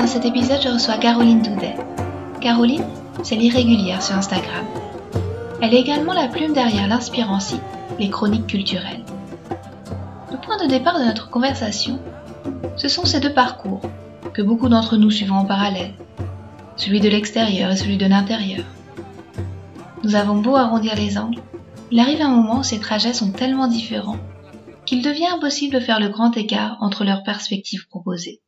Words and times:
Dans 0.00 0.06
cet 0.06 0.24
épisode, 0.24 0.62
je 0.62 0.70
reçois 0.70 0.96
Caroline 0.96 1.42
Doudet. 1.42 1.76
Caroline, 2.40 2.86
c'est 3.22 3.36
l'irrégulière 3.36 4.02
sur 4.02 4.16
Instagram. 4.16 4.64
Elle 5.60 5.74
est 5.74 5.80
également 5.80 6.14
la 6.14 6.26
plume 6.26 6.54
derrière 6.54 6.88
l'inspirant 6.88 7.38
site 7.38 7.60
Les 7.98 8.08
Chroniques 8.08 8.46
culturelles. 8.46 9.04
Le 10.32 10.38
point 10.38 10.56
de 10.56 10.70
départ 10.70 10.98
de 10.98 11.04
notre 11.04 11.28
conversation, 11.28 12.00
ce 12.76 12.88
sont 12.88 13.04
ces 13.04 13.20
deux 13.20 13.34
parcours 13.34 13.82
que 14.32 14.40
beaucoup 14.40 14.70
d'entre 14.70 14.96
nous 14.96 15.10
suivons 15.10 15.34
en 15.34 15.44
parallèle, 15.44 15.92
celui 16.76 17.00
de 17.00 17.10
l'extérieur 17.10 17.70
et 17.70 17.76
celui 17.76 17.98
de 17.98 18.06
l'intérieur. 18.06 18.64
Nous 20.02 20.14
avons 20.14 20.40
beau 20.40 20.56
arrondir 20.56 20.96
les 20.96 21.18
angles, 21.18 21.42
il 21.90 22.00
arrive 22.00 22.22
un 22.22 22.30
moment 22.30 22.60
où 22.60 22.64
ces 22.64 22.80
trajets 22.80 23.12
sont 23.12 23.32
tellement 23.32 23.68
différents 23.68 24.16
qu'il 24.86 25.02
devient 25.02 25.26
impossible 25.26 25.74
de 25.74 25.80
faire 25.80 26.00
le 26.00 26.08
grand 26.08 26.34
écart 26.38 26.78
entre 26.80 27.04
leurs 27.04 27.22
perspectives 27.22 27.86
proposées. 27.86 28.40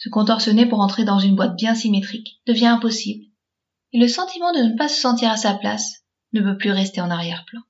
Se 0.00 0.08
contorsionner 0.08 0.64
pour 0.64 0.80
entrer 0.80 1.04
dans 1.04 1.18
une 1.18 1.36
boîte 1.36 1.56
bien 1.56 1.74
symétrique 1.74 2.40
devient 2.46 2.66
impossible, 2.66 3.26
et 3.92 3.98
le 3.98 4.08
sentiment 4.08 4.50
de 4.52 4.60
ne 4.60 4.76
pas 4.76 4.88
se 4.88 4.98
sentir 4.98 5.30
à 5.30 5.36
sa 5.36 5.52
place 5.52 6.06
ne 6.32 6.40
peut 6.40 6.56
plus 6.56 6.70
rester 6.70 7.02
en 7.02 7.10
arrière-plan. 7.10 7.60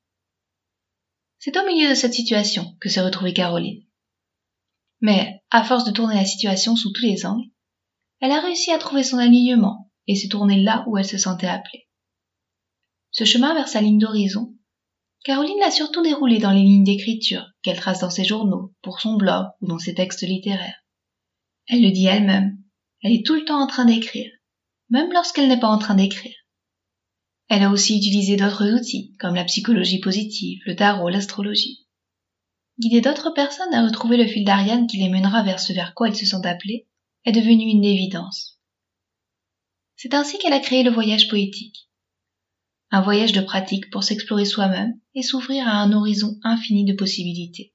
C'est 1.40 1.56
au 1.56 1.66
milieu 1.66 1.88
de 1.88 1.94
cette 1.94 2.14
situation 2.14 2.76
que 2.80 2.88
s'est 2.88 3.00
retrouvée 3.00 3.32
Caroline. 3.32 3.82
Mais, 5.00 5.42
à 5.50 5.64
force 5.64 5.84
de 5.84 5.90
tourner 5.90 6.14
la 6.14 6.24
situation 6.24 6.76
sous 6.76 6.92
tous 6.92 7.02
les 7.02 7.26
angles, 7.26 7.50
elle 8.20 8.30
a 8.30 8.40
réussi 8.40 8.70
à 8.70 8.78
trouver 8.78 9.02
son 9.02 9.18
alignement 9.18 9.90
et 10.06 10.14
s'est 10.14 10.28
tournée 10.28 10.62
là 10.62 10.84
où 10.86 10.98
elle 10.98 11.04
se 11.04 11.18
sentait 11.18 11.48
appelée. 11.48 11.88
Ce 13.10 13.24
chemin 13.24 13.54
vers 13.54 13.66
sa 13.66 13.80
ligne 13.80 13.98
d'horizon, 13.98 14.54
Caroline 15.24 15.58
l'a 15.58 15.72
surtout 15.72 16.02
déroulé 16.02 16.38
dans 16.38 16.52
les 16.52 16.62
lignes 16.62 16.84
d'écriture 16.84 17.44
qu'elle 17.62 17.80
trace 17.80 18.00
dans 18.00 18.10
ses 18.10 18.24
journaux, 18.24 18.72
pour 18.82 19.00
son 19.00 19.16
blog 19.16 19.46
ou 19.60 19.66
dans 19.66 19.80
ses 19.80 19.94
textes 19.94 20.22
littéraires. 20.22 20.79
Elle 21.72 21.82
le 21.82 21.92
dit 21.92 22.06
elle-même. 22.06 22.58
Elle 23.00 23.12
est 23.12 23.24
tout 23.24 23.36
le 23.36 23.44
temps 23.44 23.62
en 23.62 23.68
train 23.68 23.84
d'écrire, 23.84 24.28
même 24.88 25.12
lorsqu'elle 25.12 25.48
n'est 25.48 25.60
pas 25.60 25.68
en 25.68 25.78
train 25.78 25.94
d'écrire. 25.94 26.34
Elle 27.48 27.62
a 27.62 27.70
aussi 27.70 27.96
utilisé 27.96 28.36
d'autres 28.36 28.68
outils, 28.68 29.14
comme 29.20 29.36
la 29.36 29.44
psychologie 29.44 30.00
positive, 30.00 30.60
le 30.66 30.74
tarot, 30.74 31.08
l'astrologie. 31.08 31.86
Guider 32.80 33.00
d'autres 33.00 33.30
personnes 33.30 33.72
à 33.72 33.84
retrouver 33.84 34.16
le 34.16 34.26
fil 34.26 34.44
d'Ariane 34.44 34.88
qui 34.88 34.96
les 34.96 35.08
mènera 35.08 35.44
vers 35.44 35.60
ce 35.60 35.72
vers 35.72 35.94
quoi 35.94 36.08
elles 36.08 36.16
se 36.16 36.26
sont 36.26 36.44
appelées 36.44 36.88
est 37.24 37.32
devenu 37.32 37.70
une 37.70 37.84
évidence. 37.84 38.60
C'est 39.94 40.14
ainsi 40.14 40.38
qu'elle 40.38 40.52
a 40.52 40.60
créé 40.60 40.82
le 40.82 40.90
voyage 40.90 41.28
poétique. 41.28 41.88
Un 42.90 43.00
voyage 43.00 43.32
de 43.32 43.42
pratique 43.42 43.90
pour 43.90 44.02
s'explorer 44.02 44.44
soi-même 44.44 44.98
et 45.14 45.22
s'ouvrir 45.22 45.68
à 45.68 45.82
un 45.82 45.92
horizon 45.92 46.36
infini 46.42 46.84
de 46.84 46.94
possibilités. 46.94 47.74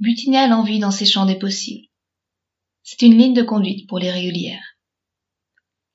Butiner 0.00 0.38
à 0.38 0.48
l'envie 0.48 0.80
dans 0.80 0.90
ces 0.90 1.06
champs 1.06 1.24
des 1.24 1.38
possibles, 1.38 1.86
c'est 2.88 3.02
une 3.02 3.18
ligne 3.18 3.34
de 3.34 3.42
conduite 3.42 3.88
pour 3.88 3.98
les 3.98 4.12
régulières. 4.12 4.78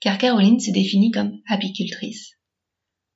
Car 0.02 0.18
Caroline 0.18 0.60
se 0.60 0.72
définit 0.72 1.10
comme 1.10 1.40
apicultrice. 1.48 2.34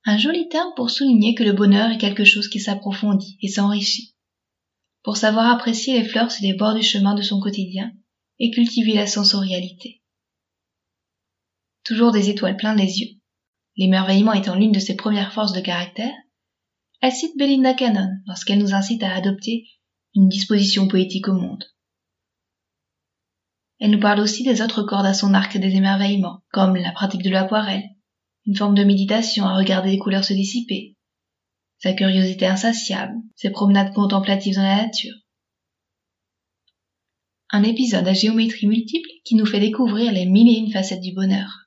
Un 0.06 0.16
joli 0.16 0.48
terme 0.48 0.72
pour 0.76 0.88
souligner 0.88 1.34
que 1.34 1.44
le 1.44 1.52
bonheur 1.52 1.90
est 1.90 1.98
quelque 1.98 2.24
chose 2.24 2.48
qui 2.48 2.58
s'approfondit 2.58 3.36
et 3.42 3.48
s'enrichit. 3.48 4.14
Pour 5.02 5.18
savoir 5.18 5.54
apprécier 5.54 6.00
les 6.00 6.08
fleurs 6.08 6.32
sur 6.32 6.42
les 6.42 6.54
bords 6.54 6.74
du 6.74 6.82
chemin 6.82 7.14
de 7.14 7.20
son 7.20 7.38
quotidien 7.38 7.92
et 8.38 8.50
cultiver 8.50 8.94
la 8.94 9.06
sensorialité. 9.06 10.02
Toujours 11.84 12.12
des 12.12 12.30
étoiles 12.30 12.56
plein 12.56 12.74
les 12.74 13.00
yeux, 13.00 13.20
l'émerveillement 13.76 14.32
étant 14.32 14.54
l'une 14.54 14.72
de 14.72 14.80
ses 14.80 14.96
premières 14.96 15.34
forces 15.34 15.52
de 15.52 15.60
caractère, 15.60 16.14
elle 17.02 17.12
cite 17.12 17.36
Belinda 17.36 17.74
Cannon 17.74 18.08
lorsqu'elle 18.26 18.58
nous 18.58 18.72
incite 18.72 19.02
à 19.02 19.14
adopter 19.14 19.68
une 20.14 20.30
disposition 20.30 20.88
poétique 20.88 21.28
au 21.28 21.34
monde. 21.34 21.64
Elle 23.78 23.90
nous 23.90 24.00
parle 24.00 24.20
aussi 24.20 24.42
des 24.42 24.62
autres 24.62 24.82
cordes 24.82 25.06
à 25.06 25.14
son 25.14 25.34
arc 25.34 25.56
des 25.56 25.74
émerveillements, 25.76 26.42
comme 26.50 26.76
la 26.76 26.92
pratique 26.92 27.22
de 27.22 27.30
l'aquarelle, 27.30 27.84
une 28.46 28.56
forme 28.56 28.74
de 28.74 28.84
méditation 28.84 29.44
à 29.44 29.56
regarder 29.56 29.90
les 29.90 29.98
couleurs 29.98 30.24
se 30.24 30.32
dissiper, 30.32 30.96
sa 31.78 31.92
curiosité 31.92 32.46
insatiable, 32.46 33.14
ses 33.34 33.50
promenades 33.50 33.92
contemplatives 33.92 34.54
dans 34.54 34.62
la 34.62 34.86
nature. 34.86 35.14
Un 37.50 37.62
épisode 37.62 38.08
à 38.08 38.14
géométrie 38.14 38.66
multiple 38.66 39.08
qui 39.24 39.34
nous 39.34 39.46
fait 39.46 39.60
découvrir 39.60 40.12
les 40.12 40.26
mille 40.26 40.48
et 40.48 40.58
une 40.58 40.72
facettes 40.72 41.02
du 41.02 41.12
bonheur. 41.12 41.65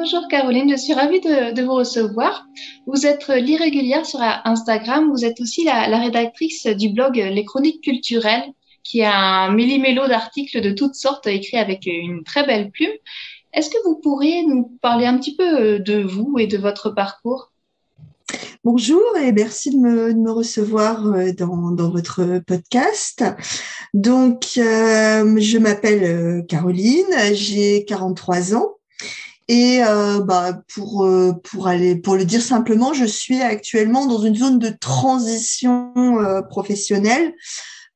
Bonjour 0.00 0.28
Caroline, 0.28 0.70
je 0.70 0.76
suis 0.76 0.94
ravie 0.94 1.20
de, 1.20 1.60
vous 1.60 1.74
recevoir. 1.74 2.46
Vous 2.86 3.04
êtes 3.04 3.26
l'irrégulière 3.26 4.06
sur 4.06 4.20
Instagram, 4.44 5.10
vous 5.10 5.24
êtes 5.24 5.40
aussi 5.40 5.64
la, 5.64 5.98
rédactrice 5.98 6.68
du 6.68 6.90
blog 6.90 7.16
Les 7.16 7.44
Chroniques 7.44 7.82
culturelles, 7.82 8.44
qui 8.84 9.02
a 9.02 9.12
un 9.12 9.52
millimélo 9.52 10.06
d'articles 10.06 10.60
de 10.60 10.70
toutes 10.70 10.94
sortes 10.94 11.26
écrits 11.26 11.56
avec 11.56 11.84
une 11.86 12.22
très 12.22 12.46
belle 12.46 12.70
plume. 12.70 12.92
Est-ce 13.52 13.70
que 13.70 13.76
vous 13.84 13.96
pourriez 13.96 14.46
nous 14.46 14.70
parler 14.80 15.04
un 15.04 15.18
petit 15.18 15.34
peu 15.34 15.80
de 15.80 16.00
vous 16.00 16.36
et 16.38 16.46
de 16.46 16.58
votre 16.58 16.90
parcours? 16.90 17.50
Bonjour 18.62 19.02
et 19.20 19.32
merci 19.32 19.70
de 19.70 19.78
me, 19.78 20.30
recevoir 20.30 21.08
euh, 21.08 21.32
dans, 21.32 21.90
votre 21.90 22.40
podcast. 22.46 23.24
Donc, 23.94 24.44
euh, 24.58 25.40
je 25.40 25.58
m'appelle 25.58 26.04
euh, 26.04 26.42
Caroline, 26.42 27.12
j'ai 27.32 27.84
43 27.84 28.54
ans. 28.54 28.78
Et 29.48 29.82
euh, 29.82 30.20
bah, 30.20 30.60
pour, 30.74 31.06
euh, 31.06 31.32
pour, 31.42 31.68
aller, 31.68 31.96
pour 31.96 32.16
le 32.16 32.26
dire 32.26 32.42
simplement, 32.42 32.92
je 32.92 33.06
suis 33.06 33.40
actuellement 33.40 34.06
dans 34.06 34.20
une 34.20 34.36
zone 34.36 34.58
de 34.58 34.68
transition 34.68 35.92
euh, 35.96 36.42
professionnelle. 36.42 37.32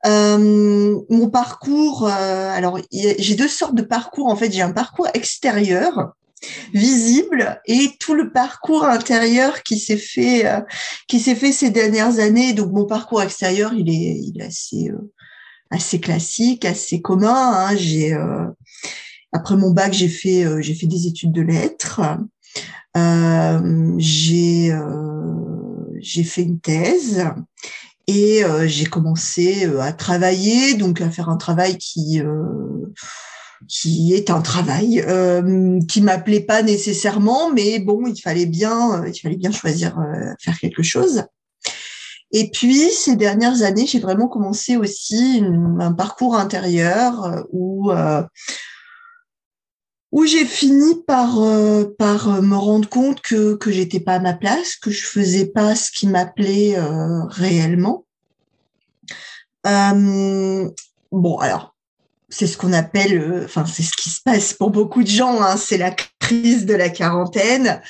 Euh, 0.06 0.98
mon 1.10 1.28
parcours, 1.28 2.08
alors 2.08 2.80
j'ai 2.90 3.34
deux 3.34 3.48
sortes 3.48 3.74
de 3.74 3.82
parcours. 3.82 4.28
En 4.28 4.36
fait, 4.36 4.50
j'ai 4.50 4.62
un 4.62 4.72
parcours 4.72 5.08
extérieur 5.14 6.14
visible 6.74 7.60
et 7.66 7.90
tout 8.00 8.14
le 8.14 8.32
parcours 8.32 8.84
intérieur 8.84 9.62
qui 9.62 9.78
s'est 9.78 9.96
fait 9.96 10.44
qui 11.06 11.20
s'est 11.20 11.36
fait 11.36 11.52
ces 11.52 11.70
dernières 11.70 12.18
années. 12.18 12.52
Donc 12.52 12.72
mon 12.72 12.84
parcours 12.84 13.22
extérieur, 13.22 13.72
il 13.74 13.88
est, 13.90 14.18
il 14.18 14.40
est 14.40 14.46
assez 14.46 14.90
assez 15.70 16.00
classique, 16.00 16.64
assez 16.64 17.00
commun. 17.00 17.52
Hein. 17.54 17.76
J'ai 17.76 18.12
après 19.32 19.56
mon 19.56 19.70
bac, 19.70 19.92
j'ai 19.92 20.08
fait 20.08 20.44
euh, 20.44 20.60
j'ai 20.60 20.74
fait 20.74 20.86
des 20.86 21.06
études 21.06 21.32
de 21.32 21.42
lettres. 21.42 22.00
Euh, 22.96 23.94
j'ai 23.96 24.70
euh, 24.70 25.86
j'ai 26.00 26.22
fait 26.22 26.42
une 26.42 26.60
thèse 26.60 27.24
et 28.06 28.42
j'ai 28.66 28.84
commencé 28.86 29.64
à 29.80 29.92
travailler, 29.92 30.74
donc 30.74 31.00
à 31.00 31.10
faire 31.10 31.30
un 31.30 31.36
travail 31.36 31.78
qui 31.78 32.20
qui 33.68 34.12
est 34.12 34.28
un 34.28 34.42
travail 34.42 35.00
euh, 35.06 35.78
qui 35.88 36.02
m'appelait 36.02 36.40
pas 36.40 36.62
nécessairement, 36.62 37.52
mais 37.52 37.78
bon, 37.78 38.06
il 38.06 38.20
fallait 38.20 38.46
bien, 38.46 39.06
il 39.06 39.18
fallait 39.18 39.36
bien 39.36 39.52
choisir 39.52 39.96
faire 40.40 40.58
quelque 40.58 40.82
chose. 40.82 41.24
Et 42.32 42.50
puis 42.50 42.90
ces 42.90 43.14
dernières 43.14 43.62
années, 43.62 43.86
j'ai 43.86 44.00
vraiment 44.00 44.26
commencé 44.26 44.76
aussi 44.76 45.42
un 45.78 45.92
parcours 45.92 46.34
intérieur 46.34 47.46
où 47.52 47.92
où 50.12 50.26
j'ai 50.26 50.44
fini 50.44 51.02
par 51.06 51.40
euh, 51.40 51.84
par 51.98 52.28
euh, 52.28 52.42
me 52.42 52.56
rendre 52.56 52.88
compte 52.88 53.22
que 53.22 53.54
que 53.54 53.72
j'étais 53.72 54.00
pas 54.00 54.16
à 54.16 54.20
ma 54.20 54.34
place, 54.34 54.76
que 54.76 54.90
je 54.90 55.04
faisais 55.04 55.46
pas 55.46 55.74
ce 55.74 55.90
qui 55.90 56.06
m'appelait 56.06 56.76
euh, 56.76 57.24
réellement. 57.24 58.04
bon, 59.64 61.38
alors 61.38 61.74
c'est 62.28 62.46
ce 62.46 62.56
qu'on 62.56 62.72
appelle, 62.72 63.42
enfin 63.44 63.64
c'est 63.66 63.82
ce 63.82 63.96
qui 63.96 64.10
se 64.10 64.20
passe 64.22 64.54
pour 64.54 64.70
beaucoup 64.70 65.02
de 65.02 65.08
gens, 65.08 65.42
hein, 65.42 65.56
c'est 65.56 65.78
la 65.78 65.90
crise 66.20 66.66
de 66.66 66.74
la 66.74 66.88
quarantaine. 66.88 67.82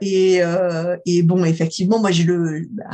et, 0.00 0.40
et 1.06 1.22
bon, 1.22 1.44
effectivement, 1.44 1.98
moi 1.98 2.10
j'ai 2.10 2.24
le, 2.24 2.66
bah, 2.70 2.90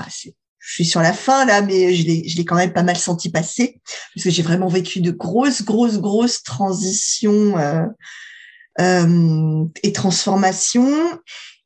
je 0.69 0.75
suis 0.75 0.85
sur 0.85 1.01
la 1.01 1.15
fin 1.15 1.47
là, 1.47 1.63
mais 1.63 1.95
je 1.95 2.07
l'ai, 2.07 2.29
je 2.29 2.37
l'ai 2.37 2.45
quand 2.45 2.55
même 2.55 2.75
pas 2.75 2.83
mal 2.83 2.99
senti 2.99 3.31
passer 3.31 3.81
parce 4.15 4.25
que 4.25 4.29
j'ai 4.29 4.43
vraiment 4.43 4.69
vécu 4.69 5.01
de 5.01 5.11
grosses, 5.11 5.63
grosses, 5.63 5.99
grosses 5.99 6.43
transitions 6.43 7.57
euh, 7.57 7.87
euh, 8.79 9.65
et 9.83 9.95
transformations. 9.95 10.93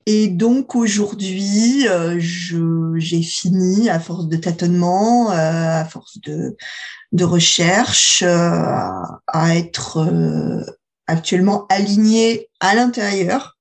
Et 0.07 0.29
donc 0.29 0.77
aujourd'hui, 0.77 1.89
euh, 1.89 2.21
j'ai 2.21 3.23
fini 3.23 3.91
à 3.91 3.99
force 3.99 4.29
de 4.29 4.37
tâtonnement, 4.37 5.33
euh, 5.33 5.81
à 5.81 5.85
force 5.85 6.21
de, 6.21 6.57
de 7.11 7.25
recherche, 7.25 8.23
euh, 8.23 8.89
à 9.27 9.57
être 9.57 10.09
actuellement 11.09 11.67
aligné 11.71 12.49
à 12.61 12.77
l'intérieur 12.77 13.57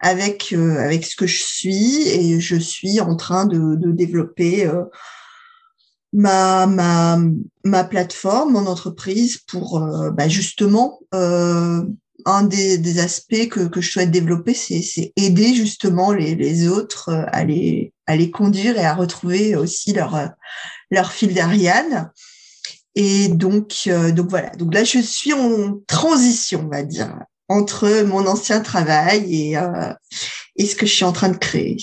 avec 0.00 0.52
avec 0.52 1.04
ce 1.04 1.16
que 1.16 1.26
je 1.26 1.42
suis 1.42 2.08
et 2.08 2.40
je 2.40 2.56
suis 2.56 3.00
en 3.00 3.16
train 3.16 3.46
de, 3.46 3.76
de 3.76 3.92
développer 3.92 4.70
ma, 6.12 6.66
ma, 6.66 7.18
ma 7.64 7.84
plateforme, 7.84 8.52
mon 8.52 8.66
entreprise 8.66 9.38
pour 9.38 9.80
bah 10.12 10.28
justement 10.28 11.00
un 12.24 12.42
des, 12.42 12.78
des, 12.78 12.98
aspects 12.98 13.48
que, 13.48 13.68
que 13.68 13.80
je 13.80 13.90
souhaite 13.90 14.10
développer, 14.10 14.54
c'est 14.54 15.12
aider 15.16 15.54
justement 15.54 16.12
les, 16.12 16.34
les 16.34 16.68
autres 16.68 17.10
euh, 17.10 17.24
à 17.28 17.44
les, 17.44 17.92
à 18.06 18.16
les 18.16 18.30
conduire 18.30 18.78
et 18.78 18.84
à 18.84 18.94
retrouver 18.94 19.56
aussi 19.56 19.92
leur, 19.92 20.14
euh, 20.14 20.26
leur 20.90 21.12
fil 21.12 21.34
d'Ariane. 21.34 22.10
Et 22.94 23.28
donc, 23.28 23.84
euh, 23.86 24.10
donc 24.10 24.28
voilà. 24.28 24.50
Donc 24.50 24.74
là, 24.74 24.84
je 24.84 24.98
suis 24.98 25.32
en 25.32 25.78
transition, 25.86 26.64
on 26.66 26.68
va 26.68 26.82
dire, 26.82 27.16
entre 27.48 28.02
mon 28.04 28.26
ancien 28.26 28.60
travail 28.60 29.50
et, 29.50 29.56
euh, 29.56 29.92
et 30.56 30.66
ce 30.66 30.76
que 30.76 30.86
je 30.86 30.94
suis 30.94 31.04
en 31.04 31.12
train 31.12 31.30
de 31.30 31.36
créer. 31.36 31.76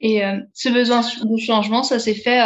Et 0.00 0.24
euh, 0.24 0.38
ce 0.52 0.68
besoin 0.68 1.00
de 1.00 1.36
changement, 1.38 1.82
ça 1.82 1.98
s'est 1.98 2.14
fait 2.14 2.40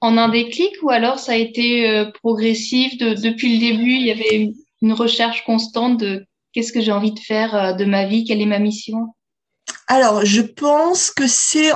en 0.00 0.16
un 0.16 0.28
déclic 0.28 0.72
ou 0.82 0.90
alors 0.90 1.18
ça 1.18 1.32
a 1.32 1.36
été 1.36 2.04
progressif 2.22 2.98
de, 2.98 3.14
depuis 3.14 3.54
le 3.54 3.60
début 3.60 3.92
Il 3.92 4.06
y 4.06 4.10
avait 4.10 4.52
une 4.82 4.92
recherche 4.92 5.44
constante 5.44 5.98
de 5.98 6.26
qu'est-ce 6.52 6.72
que 6.72 6.80
j'ai 6.80 6.92
envie 6.92 7.12
de 7.12 7.20
faire 7.20 7.54
euh, 7.54 7.72
de 7.72 7.84
ma 7.84 8.06
vie, 8.06 8.24
quelle 8.24 8.40
est 8.40 8.46
ma 8.46 8.58
mission? 8.58 9.14
Alors, 9.86 10.24
je 10.24 10.42
pense 10.42 11.10
que 11.10 11.26
c'est 11.26 11.70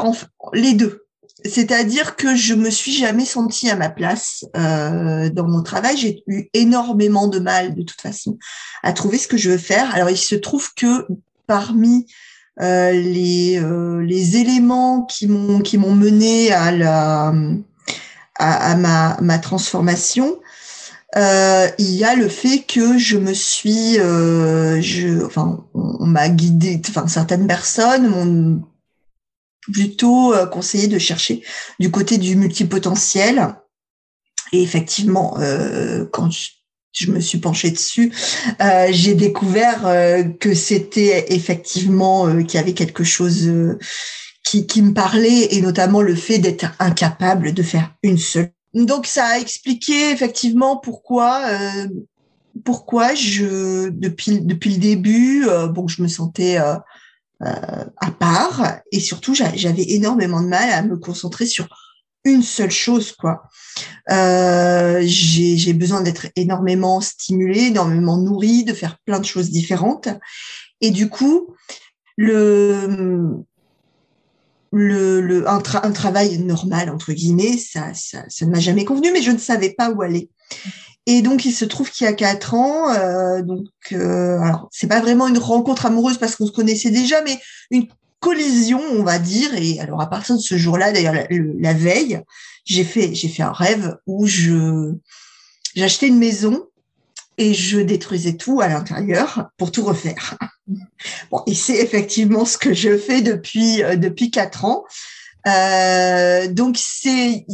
les 0.52 0.74
deux. 0.74 1.06
C'est-à-dire 1.44 2.16
que 2.16 2.34
je 2.34 2.54
me 2.54 2.70
suis 2.70 2.92
jamais 2.92 3.24
sentie 3.24 3.70
à 3.70 3.76
ma 3.76 3.88
place 3.88 4.44
euh, 4.56 5.30
dans 5.30 5.46
mon 5.46 5.62
travail. 5.62 5.96
J'ai 5.96 6.22
eu 6.26 6.48
énormément 6.54 7.28
de 7.28 7.38
mal, 7.38 7.74
de 7.74 7.82
toute 7.82 8.00
façon, 8.00 8.38
à 8.82 8.92
trouver 8.92 9.18
ce 9.18 9.28
que 9.28 9.36
je 9.36 9.50
veux 9.50 9.58
faire. 9.58 9.94
Alors, 9.94 10.10
il 10.10 10.18
se 10.18 10.34
trouve 10.34 10.72
que 10.74 11.06
parmi 11.46 12.06
euh, 12.60 12.92
les, 12.92 13.60
les 14.06 14.36
éléments 14.36 15.02
qui 15.02 15.26
m'ont 15.26 15.60
qui 15.60 15.78
m'ont 15.78 15.94
mené 15.94 16.52
à 16.52 16.70
la 16.70 17.32
à, 18.36 18.76
ma, 18.76 19.16
ma 19.20 19.38
transformation, 19.38 20.38
euh, 21.16 21.68
il 21.78 21.90
y 21.90 22.04
a 22.04 22.14
le 22.14 22.28
fait 22.28 22.60
que 22.60 22.96
je 22.98 23.18
me 23.18 23.34
suis, 23.34 23.98
euh, 23.98 24.80
je, 24.80 25.24
enfin, 25.24 25.64
on, 25.74 26.06
m'a 26.06 26.28
guidé, 26.28 26.80
enfin 26.88 27.06
certaines 27.06 27.46
personnes 27.46 28.08
m'ont 28.08 28.62
plutôt 29.70 30.34
euh, 30.34 30.46
conseillé 30.46 30.88
de 30.88 30.98
chercher 30.98 31.42
du 31.78 31.90
côté 31.90 32.18
du 32.18 32.36
multipotentiel. 32.36 33.54
Et 34.52 34.62
effectivement, 34.62 35.38
euh, 35.38 36.04
quand 36.12 36.30
je, 36.30 37.10
me 37.10 37.20
suis 37.20 37.38
penchée 37.38 37.70
dessus, 37.70 38.12
euh, 38.60 38.88
j'ai 38.90 39.14
découvert 39.14 39.82
que 40.38 40.52
c'était 40.52 41.32
effectivement 41.32 42.30
qu'il 42.44 42.60
y 42.60 42.62
avait 42.62 42.74
quelque 42.74 43.02
chose 43.02 43.50
qui, 44.44 44.66
qui 44.66 44.82
me 44.82 44.92
parlait, 44.92 45.54
et 45.54 45.62
notamment 45.62 46.02
le 46.02 46.14
fait 46.14 46.38
d'être 46.38 46.66
incapable 46.78 47.54
de 47.54 47.62
faire 47.62 47.94
une 48.02 48.18
seule 48.18 48.52
donc 48.74 49.06
ça 49.06 49.26
a 49.26 49.38
expliqué 49.38 50.12
effectivement 50.12 50.78
pourquoi 50.78 51.44
pourquoi 52.64 53.14
je 53.14 53.90
depuis 53.90 54.40
depuis 54.40 54.70
le 54.70 54.78
début 54.78 55.46
bon 55.68 55.88
je 55.88 56.00
me 56.00 56.08
sentais 56.08 56.56
à 57.42 58.10
part 58.18 58.78
et 58.92 59.00
surtout 59.00 59.34
j'avais 59.34 59.90
énormément 59.90 60.40
de 60.42 60.48
mal 60.48 60.70
à 60.70 60.82
me 60.82 60.96
concentrer 60.96 61.46
sur 61.46 61.68
une 62.24 62.42
seule 62.42 62.70
chose 62.70 63.12
quoi. 63.12 63.42
j'ai 64.08 65.72
besoin 65.72 66.02
d'être 66.02 66.26
énormément 66.36 67.00
stimulée, 67.00 67.66
énormément 67.66 68.16
nourrie, 68.16 68.64
de 68.64 68.72
faire 68.72 68.98
plein 69.04 69.18
de 69.18 69.24
choses 69.24 69.50
différentes 69.50 70.08
et 70.80 70.90
du 70.90 71.08
coup 71.08 71.54
le 72.16 73.42
le, 74.72 75.20
le 75.20 75.48
un, 75.48 75.60
travail 75.60 76.38
normal 76.38 76.90
entre 76.90 77.12
guillemets, 77.12 77.58
ça, 77.58 77.92
ça 77.94 78.24
ne 78.40 78.50
m'a 78.50 78.58
jamais 78.58 78.84
convenu, 78.84 79.12
mais 79.12 79.22
je 79.22 79.30
ne 79.30 79.38
savais 79.38 79.74
pas 79.74 79.90
où 79.90 80.02
aller. 80.02 80.30
Et 81.06 81.22
donc 81.22 81.44
il 81.44 81.52
se 81.52 81.64
trouve 81.64 81.90
qu'il 81.90 82.04
y 82.04 82.08
a 82.08 82.12
quatre 82.12 82.54
ans, 82.54 82.92
euh, 82.94 83.42
donc 83.42 83.66
euh, 83.92 84.38
alors 84.38 84.68
c'est 84.70 84.86
pas 84.86 85.00
vraiment 85.00 85.26
une 85.26 85.38
rencontre 85.38 85.86
amoureuse 85.86 86.18
parce 86.18 86.36
qu'on 86.36 86.46
se 86.46 86.52
connaissait 86.52 86.90
déjà, 86.90 87.22
mais 87.22 87.40
une 87.72 87.88
collision, 88.20 88.80
on 88.92 89.02
va 89.02 89.18
dire. 89.18 89.52
Et 89.54 89.80
alors 89.80 90.00
à 90.00 90.08
partir 90.08 90.36
de 90.36 90.40
ce 90.40 90.56
jour-là, 90.56 90.92
d'ailleurs 90.92 91.14
la, 91.28 91.74
veille, 91.74 92.20
j'ai 92.64 92.84
fait 92.84 93.14
j'ai 93.14 93.28
fait 93.28 93.42
un 93.42 93.52
rêve 93.52 93.96
où 94.06 94.26
je 94.26 94.92
j'achetais 95.74 96.06
une 96.06 96.18
maison 96.18 96.66
et 97.36 97.52
je 97.52 97.80
détruisais 97.80 98.34
tout 98.34 98.60
à 98.60 98.68
l'intérieur 98.68 99.50
pour 99.58 99.72
tout 99.72 99.84
refaire. 99.84 100.38
Bon, 101.32 101.42
et 101.48 101.54
c'est 101.54 101.76
effectivement 101.78 102.44
ce 102.44 102.56
que 102.56 102.72
je 102.72 102.96
fais 102.96 103.20
depuis 103.20 103.82
euh, 103.82 103.96
depuis 103.96 104.30
quatre 104.30 104.64
ans. 104.64 104.84
Euh, 105.48 106.46
donc 106.46 106.76
c'est 106.78 107.44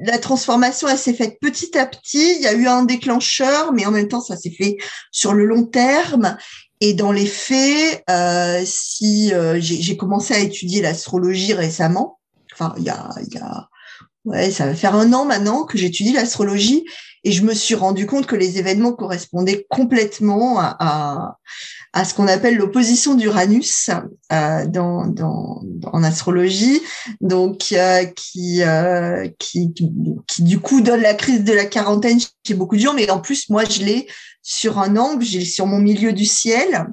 la 0.00 0.18
transformation, 0.18 0.88
elle 0.88 0.98
s'est 0.98 1.14
faite 1.14 1.38
petit 1.40 1.76
à 1.78 1.86
petit. 1.86 2.36
Il 2.36 2.42
y 2.42 2.46
a 2.46 2.54
eu 2.54 2.66
un 2.66 2.84
déclencheur, 2.84 3.72
mais 3.72 3.86
en 3.86 3.90
même 3.90 4.08
temps, 4.08 4.20
ça 4.20 4.36
s'est 4.36 4.50
fait 4.50 4.78
sur 5.12 5.32
le 5.32 5.44
long 5.44 5.64
terme. 5.64 6.36
Et 6.80 6.94
dans 6.94 7.12
les 7.12 7.26
faits, 7.26 8.02
euh, 8.08 8.62
si 8.64 9.34
euh, 9.34 9.58
j'ai 9.60 9.96
commencé 9.98 10.32
à 10.32 10.38
étudier 10.38 10.80
l'astrologie 10.80 11.52
récemment, 11.52 12.18
enfin 12.52 12.74
il 12.78 12.84
y 12.84 12.88
a, 12.88 13.10
y 13.30 13.38
a 13.38 13.68
ouais, 14.24 14.50
ça 14.50 14.66
va 14.66 14.74
faire 14.74 14.94
un 14.94 15.12
an 15.12 15.26
maintenant 15.26 15.64
que 15.64 15.76
j'étudie 15.76 16.14
l'astrologie 16.14 16.84
et 17.24 17.32
je 17.32 17.42
me 17.42 17.52
suis 17.52 17.74
rendu 17.74 18.06
compte 18.06 18.26
que 18.26 18.36
les 18.36 18.58
événements 18.58 18.92
correspondaient 18.92 19.66
complètement 19.68 20.58
à, 20.58 20.76
à, 20.78 21.38
ce 22.04 22.14
qu'on 22.14 22.28
appelle 22.28 22.56
l'opposition 22.56 23.14
d'Uranus 23.14 23.90
euh, 24.32 24.64
en 24.76 26.02
astrologie, 26.04 26.80
donc 27.20 27.72
euh, 27.72 28.04
qui, 28.04 28.62
euh, 28.62 29.28
qui, 29.38 29.72
qui, 30.26 30.42
du 30.42 30.60
coup 30.60 30.80
donne 30.80 31.00
la 31.00 31.14
crise 31.14 31.42
de 31.42 31.52
la 31.52 31.64
quarantaine 31.64 32.18
chez 32.46 32.54
beaucoup 32.54 32.76
de 32.76 32.80
gens, 32.80 32.94
mais 32.94 33.10
en 33.10 33.20
plus 33.20 33.48
moi 33.50 33.64
je 33.64 33.80
l'ai 33.80 34.06
sur 34.42 34.78
un 34.78 34.96
angle, 34.96 35.24
j'ai 35.24 35.44
sur 35.44 35.66
mon 35.66 35.78
milieu 35.78 36.12
du 36.12 36.24
ciel, 36.24 36.86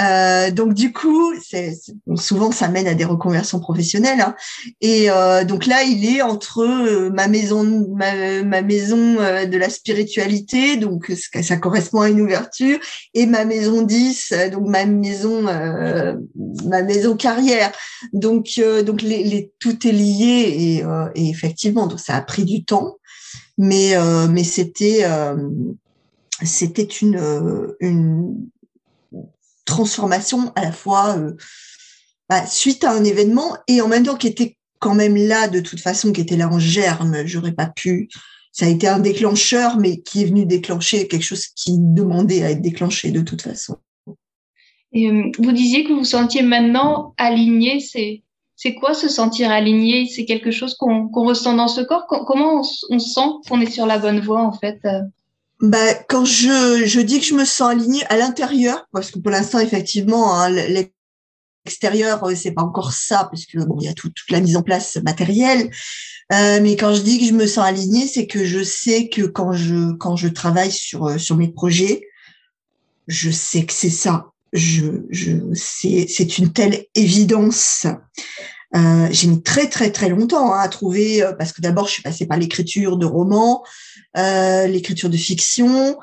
euh, 0.00 0.50
donc 0.50 0.74
du 0.74 0.92
coup, 0.92 1.32
c'est, 1.40 1.78
souvent 2.16 2.50
ça 2.50 2.68
mène 2.68 2.88
à 2.88 2.94
des 2.94 3.04
reconversions 3.04 3.60
professionnelles. 3.60 4.20
Hein. 4.20 4.34
Et 4.80 5.10
euh, 5.10 5.44
donc 5.44 5.66
là, 5.66 5.84
il 5.84 6.04
est 6.04 6.22
entre 6.22 6.60
euh, 6.60 7.10
ma 7.10 7.28
maison, 7.28 7.86
ma, 7.94 8.42
ma 8.42 8.62
maison 8.62 9.20
euh, 9.20 9.46
de 9.46 9.56
la 9.56 9.70
spiritualité, 9.70 10.76
donc 10.76 11.12
ça 11.42 11.56
correspond 11.56 12.00
à 12.00 12.08
une 12.08 12.20
ouverture, 12.20 12.78
et 13.14 13.26
ma 13.26 13.44
maison 13.44 13.82
10, 13.82 14.32
donc 14.52 14.66
ma 14.66 14.84
maison, 14.84 15.42
ma 15.42 16.82
maison 16.82 17.16
carrière. 17.16 17.72
Donc 18.12 18.60
donc 18.84 19.02
les, 19.02 19.22
les, 19.24 19.52
tout 19.60 19.86
est 19.86 19.92
lié 19.92 20.82
et, 20.84 20.84
et, 21.14 21.28
effectivement, 21.28 21.86
donc 21.86 22.00
ça 22.00 22.16
a 22.16 22.20
pris 22.20 22.44
du 22.44 22.64
temps, 22.64 22.96
mais 23.58 23.94
mais 24.28 24.44
c'était 24.44 25.04
c'était 26.42 26.82
une, 26.82 27.20
une 27.80 28.34
transformation 29.64 30.52
à 30.56 30.62
la 30.62 30.72
fois 30.72 31.16
euh, 31.16 31.32
bah, 32.28 32.46
suite 32.46 32.84
à 32.84 32.92
un 32.92 33.04
événement 33.04 33.56
et 33.68 33.80
en 33.80 33.88
même 33.88 34.04
temps 34.04 34.16
qui 34.16 34.26
était 34.26 34.56
quand 34.78 34.94
même 34.94 35.16
là 35.16 35.48
de 35.48 35.60
toute 35.60 35.80
façon, 35.80 36.12
qui 36.12 36.20
était 36.20 36.36
là 36.36 36.48
en 36.48 36.58
germe. 36.58 37.26
J'aurais 37.26 37.52
pas 37.52 37.66
pu. 37.66 38.08
Ça 38.52 38.66
a 38.66 38.68
été 38.68 38.86
un 38.86 39.00
déclencheur, 39.00 39.78
mais 39.78 40.00
qui 40.00 40.22
est 40.22 40.26
venu 40.26 40.46
déclencher 40.46 41.08
quelque 41.08 41.24
chose 41.24 41.46
qui 41.46 41.76
demandait 41.78 42.44
à 42.44 42.50
être 42.50 42.60
déclenché 42.60 43.10
de 43.10 43.20
toute 43.20 43.42
façon. 43.42 43.76
Et 44.92 45.10
euh, 45.10 45.30
vous 45.38 45.52
disiez 45.52 45.84
que 45.84 45.92
vous 45.92 46.04
sentiez 46.04 46.42
maintenant 46.42 47.14
aligné. 47.16 47.80
C'est 47.80 48.22
c'est 48.56 48.74
quoi 48.74 48.94
se 48.94 49.08
sentir 49.08 49.50
aligné? 49.50 50.06
C'est 50.06 50.24
quelque 50.24 50.52
chose 50.52 50.74
qu'on 50.76 51.08
ressent 51.12 51.54
dans 51.54 51.66
ce 51.66 51.80
corps? 51.80 52.06
Comment 52.06 52.60
on, 52.60 52.62
on 52.90 52.98
sent 52.98 53.28
qu'on 53.48 53.60
est 53.60 53.70
sur 53.70 53.86
la 53.86 53.98
bonne 53.98 54.20
voie 54.20 54.42
en 54.42 54.52
fait 54.52 54.78
euh? 54.84 55.00
Bah, 55.60 55.94
quand 56.08 56.24
je, 56.24 56.84
je 56.84 57.00
dis 57.00 57.20
que 57.20 57.26
je 57.26 57.34
me 57.34 57.44
sens 57.44 57.70
alignée 57.70 58.04
à 58.06 58.16
l'intérieur, 58.16 58.86
parce 58.92 59.10
que 59.10 59.18
pour 59.18 59.30
l'instant, 59.30 59.60
effectivement, 59.60 60.34
hein, 60.34 60.50
l'extérieur, 60.50 62.24
euh, 62.24 62.34
c'est 62.34 62.52
pas 62.52 62.62
encore 62.62 62.92
ça, 62.92 63.28
parce 63.30 63.46
que 63.46 63.58
bon, 63.58 63.76
il 63.80 63.86
y 63.86 63.88
a 63.88 63.94
tout, 63.94 64.10
toute 64.10 64.30
la 64.30 64.40
mise 64.40 64.56
en 64.56 64.62
place 64.62 64.98
matérielle. 65.04 65.70
Euh, 66.32 66.60
mais 66.62 66.76
quand 66.76 66.94
je 66.94 67.02
dis 67.02 67.18
que 67.18 67.26
je 67.26 67.32
me 67.32 67.46
sens 67.46 67.64
alignée, 67.64 68.06
c'est 68.06 68.26
que 68.26 68.44
je 68.44 68.62
sais 68.62 69.08
que 69.08 69.22
quand 69.22 69.52
je 69.52 69.92
quand 69.92 70.16
je 70.16 70.28
travaille 70.28 70.72
sur 70.72 71.06
euh, 71.06 71.18
sur 71.18 71.36
mes 71.36 71.48
projets, 71.48 72.08
je 73.06 73.30
sais 73.30 73.66
que 73.66 73.72
c'est 73.74 73.90
ça. 73.90 74.30
Je, 74.52 75.02
je 75.10 75.32
c'est 75.54 76.06
c'est 76.08 76.38
une 76.38 76.52
telle 76.52 76.86
évidence. 76.94 77.86
Euh, 78.74 79.06
j'ai 79.10 79.28
mis 79.28 79.42
très 79.42 79.68
très 79.68 79.92
très 79.92 80.08
longtemps 80.08 80.52
hein, 80.52 80.60
à 80.60 80.68
trouver 80.68 81.22
euh, 81.22 81.32
parce 81.32 81.52
que 81.52 81.60
d'abord 81.60 81.86
je 81.86 81.92
suis 81.92 82.02
passée 82.02 82.26
par 82.26 82.38
l'écriture 82.38 82.96
de 82.96 83.06
romans, 83.06 83.62
euh, 84.16 84.66
l'écriture 84.66 85.08
de 85.08 85.16
fiction 85.16 85.96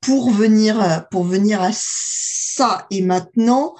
pour 0.00 0.30
venir 0.30 1.06
pour 1.10 1.24
venir 1.24 1.60
à 1.62 1.70
ça. 1.72 2.86
Et 2.90 3.02
maintenant 3.02 3.74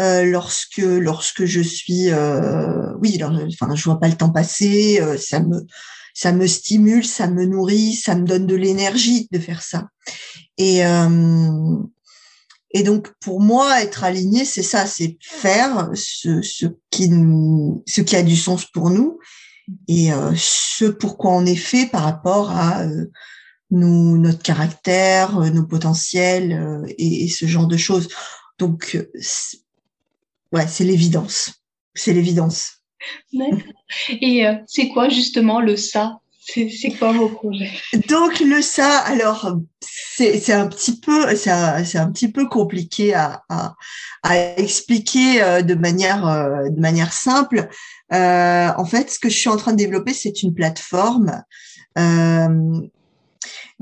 euh, 0.00 0.24
lorsque 0.24 0.78
lorsque 0.78 1.44
je 1.44 1.60
suis 1.60 2.10
euh, 2.10 2.94
oui 3.02 3.20
enfin 3.22 3.74
je 3.74 3.84
vois 3.84 4.00
pas 4.00 4.08
le 4.08 4.16
temps 4.16 4.30
passer 4.30 5.00
euh, 5.02 5.18
ça 5.18 5.40
me 5.40 5.66
ça 6.14 6.32
me 6.32 6.46
stimule 6.46 7.04
ça 7.04 7.26
me 7.26 7.44
nourrit 7.44 7.92
ça 7.92 8.14
me 8.14 8.24
donne 8.24 8.46
de 8.46 8.54
l'énergie 8.54 9.28
de 9.32 9.38
faire 9.38 9.62
ça. 9.62 9.88
Et 10.56 10.86
euh, 10.86 11.76
et 12.72 12.82
donc 12.82 13.12
pour 13.20 13.40
moi 13.40 13.82
être 13.82 14.04
aligné 14.04 14.44
c'est 14.44 14.62
ça 14.62 14.86
c'est 14.86 15.16
faire 15.20 15.90
ce, 15.94 16.42
ce 16.42 16.66
qui 16.90 17.10
ce 17.86 18.00
qui 18.00 18.16
a 18.16 18.22
du 18.22 18.36
sens 18.36 18.64
pour 18.66 18.90
nous 18.90 19.18
et 19.88 20.10
ce 20.36 20.86
pourquoi 20.86 21.32
on 21.32 21.46
est 21.46 21.54
fait 21.54 21.86
par 21.86 22.02
rapport 22.02 22.50
à 22.50 22.84
nous, 23.70 24.18
notre 24.18 24.42
caractère, 24.42 25.38
nos 25.38 25.66
potentiels 25.66 26.84
et, 26.98 27.24
et, 27.24 27.28
ce 27.28 27.46
genre 27.46 27.66
de 27.66 27.76
choses. 27.76 28.08
Donc, 28.58 28.98
ouais, 30.52 30.66
c'est 30.66 30.84
l'évidence. 30.84 31.62
C'est 31.94 32.12
l'évidence. 32.12 32.82
Et 34.08 34.46
euh, 34.46 34.54
c'est 34.66 34.88
quoi 34.88 35.08
justement 35.08 35.60
le 35.60 35.76
ça? 35.76 36.18
C'est 36.54 36.90
quoi 36.98 37.12
vos 37.12 37.28
projets 37.28 37.70
Donc 38.08 38.40
le 38.40 38.60
ça, 38.62 38.98
alors 38.98 39.56
c'est 39.80 40.52
un 40.52 40.68
petit 40.68 41.00
peu 41.00 41.34
c'est 41.36 41.50
un, 41.50 41.76
un, 41.76 42.12
petit 42.12 42.30
peu 42.30 42.48
compliqué 42.48 43.14
à, 43.14 43.42
à, 43.48 43.74
expliquer 44.56 45.42
euh, 45.42 45.62
de 45.62 45.74
manière 45.74 46.26
euh, 46.26 46.68
de 46.68 46.80
manière 46.80 47.12
simple. 47.12 47.68
en 48.10 48.84
fait, 48.84 49.10
ce 49.10 49.18
que 49.18 49.28
je 49.28 49.36
suis 49.36 49.48
en 49.48 49.56
train 49.56 49.72
de 49.72 49.78
développer, 49.78 50.12
c'est 50.12 50.42
une 50.42 50.54
plateforme 50.54 51.42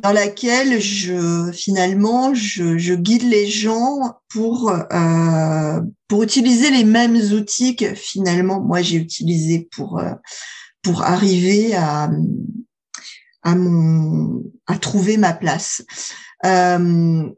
dans 0.03 0.13
laquelle 0.13 0.81
je 0.81 1.51
finalement 1.53 2.35
je, 2.35 2.79
je 2.79 2.95
guide 2.95 3.29
les 3.29 3.47
gens 3.47 4.15
pour 4.29 4.71
euh, 4.71 5.81
pour 6.09 6.23
utiliser 6.23 6.71
les 6.71 6.85
mêmes 6.85 7.17
outils 7.17 7.77
que 7.77 7.95
finalement 7.95 8.61
moi 8.61 8.83
j'ai 8.83 8.97
utilisé 8.97 9.69
pour 9.73 9.99
euh, 9.99 10.13
pour 10.83 11.03
arriver 11.03 11.75
à 11.75 12.11
trouver 14.81 15.17
ma 15.17 15.33
place. 15.33 15.83
Euh, 16.45 17.29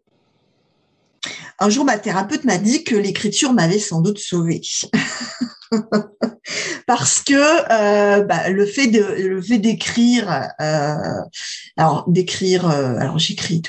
un 1.58 1.70
jour, 1.70 1.84
ma 1.84 1.98
thérapeute 1.98 2.44
m'a 2.44 2.58
dit 2.58 2.84
que 2.84 2.94
l'écriture 2.96 3.52
m'avait 3.52 3.78
sans 3.78 4.00
doute 4.00 4.18
sauvée. 4.18 4.60
parce 6.86 7.22
que 7.22 7.32
euh, 7.32 8.22
bah, 8.24 8.50
le 8.50 8.66
fait 8.66 8.88
de 8.88 9.56
d'écrire 9.56 10.50
euh, 10.60 10.94
alors 11.78 12.04
d'écrire 12.08 12.70
j'écris 13.16 13.62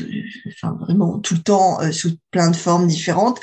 vraiment 0.61 1.19
tout 1.19 1.35
le 1.35 1.41
temps 1.41 1.79
sous 1.93 2.17
plein 2.31 2.49
de 2.49 2.57
formes 2.57 2.87
différentes 2.87 3.39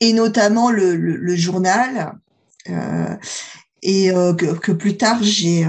et 0.00 0.12
notamment 0.12 0.72
le 0.72 1.36
journal 1.36 2.14
euh, 3.84 4.32
et 4.32 4.36
que, 4.36 4.58
que, 4.58 4.72
plus 4.72 4.96
tard 4.96 5.22
j'ai 5.22 5.66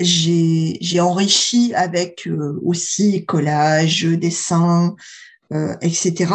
j'ai 0.00 0.78
j'ai 0.80 1.00
enrichi 1.00 1.72
avec 1.74 2.28
aussi 2.62 3.24
collage 3.24 4.04
dessin 4.04 4.94
etc 5.80 6.26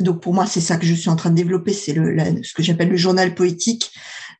donc 0.00 0.20
pour 0.20 0.34
moi, 0.34 0.46
c'est 0.46 0.60
ça 0.60 0.76
que 0.76 0.86
je 0.86 0.94
suis 0.94 1.10
en 1.10 1.16
train 1.16 1.30
de 1.30 1.36
développer, 1.36 1.72
c'est 1.72 1.92
le, 1.92 2.42
ce 2.42 2.52
que 2.54 2.62
j'appelle 2.62 2.88
le 2.88 2.96
journal 2.96 3.34
poétique. 3.34 3.92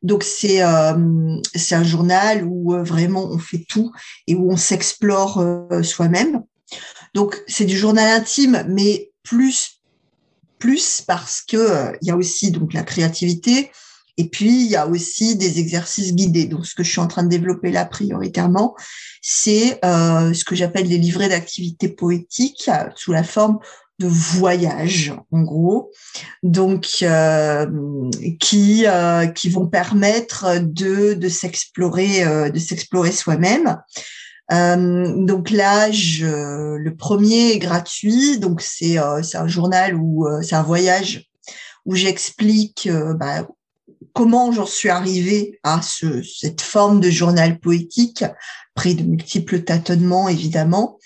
Donc 0.03 0.23
c'est 0.23 0.61
euh, 0.61 1.39
c'est 1.55 1.75
un 1.75 1.83
journal 1.83 2.43
où 2.45 2.73
euh, 2.73 2.83
vraiment 2.83 3.25
on 3.25 3.39
fait 3.39 3.65
tout 3.67 3.91
et 4.27 4.35
où 4.35 4.51
on 4.51 4.57
s'explore 4.57 5.39
euh, 5.39 5.81
soi-même. 5.83 6.43
Donc 7.13 7.41
c'est 7.47 7.65
du 7.65 7.77
journal 7.77 8.07
intime, 8.19 8.65
mais 8.67 9.11
plus 9.23 9.81
plus 10.59 11.01
parce 11.01 11.41
que 11.41 11.93
il 12.01 12.07
y 12.07 12.11
a 12.11 12.17
aussi 12.17 12.51
donc 12.51 12.73
la 12.73 12.83
créativité 12.83 13.71
et 14.17 14.29
puis 14.29 14.63
il 14.63 14.67
y 14.67 14.75
a 14.75 14.87
aussi 14.87 15.35
des 15.35 15.59
exercices 15.59 16.13
guidés. 16.13 16.45
Donc 16.45 16.65
ce 16.65 16.75
que 16.75 16.83
je 16.83 16.91
suis 16.91 17.01
en 17.01 17.07
train 17.07 17.23
de 17.23 17.29
développer 17.29 17.71
là 17.71 17.85
prioritairement, 17.85 18.75
c'est 19.21 19.79
ce 19.83 20.43
que 20.43 20.55
j'appelle 20.55 20.87
les 20.87 20.97
livrets 20.97 21.29
d'activités 21.29 21.89
poétiques 21.89 22.69
sous 22.95 23.11
la 23.11 23.23
forme 23.23 23.59
de 23.99 24.07
voyage 24.07 25.13
en 25.31 25.41
gros. 25.41 25.91
Donc 26.43 26.87
euh, 27.01 27.65
qui 28.39 28.85
euh, 28.85 29.27
qui 29.27 29.49
vont 29.49 29.67
permettre 29.67 30.59
de 30.59 31.13
de 31.13 31.29
s'explorer 31.29 32.23
euh, 32.23 32.49
de 32.49 32.59
s'explorer 32.59 33.11
soi-même. 33.11 33.77
Donc 34.49 35.49
là 35.49 35.89
je, 35.91 36.75
le 36.75 36.95
premier 36.95 37.51
est 37.53 37.59
gratuit. 37.59 38.37
Donc 38.39 38.61
c'est 38.61 38.97
c'est 39.23 39.37
un 39.37 39.47
journal 39.47 39.95
ou 39.95 40.27
c'est 40.41 40.55
un 40.55 40.63
voyage 40.63 41.29
où 41.85 41.95
j'explique 41.95 42.89
bah, 43.15 43.47
comment 44.15 44.51
j'en 44.53 44.65
suis 44.65 44.89
arrivée 44.89 45.59
à 45.63 45.81
ce, 45.81 46.23
cette 46.23 46.61
forme 46.61 47.01
de 47.01 47.11
journal 47.11 47.59
poétique, 47.59 48.23
pris 48.73 48.95
de 48.95 49.03
multiples 49.03 49.61
tâtonnements 49.61 50.29
évidemment, 50.29 50.97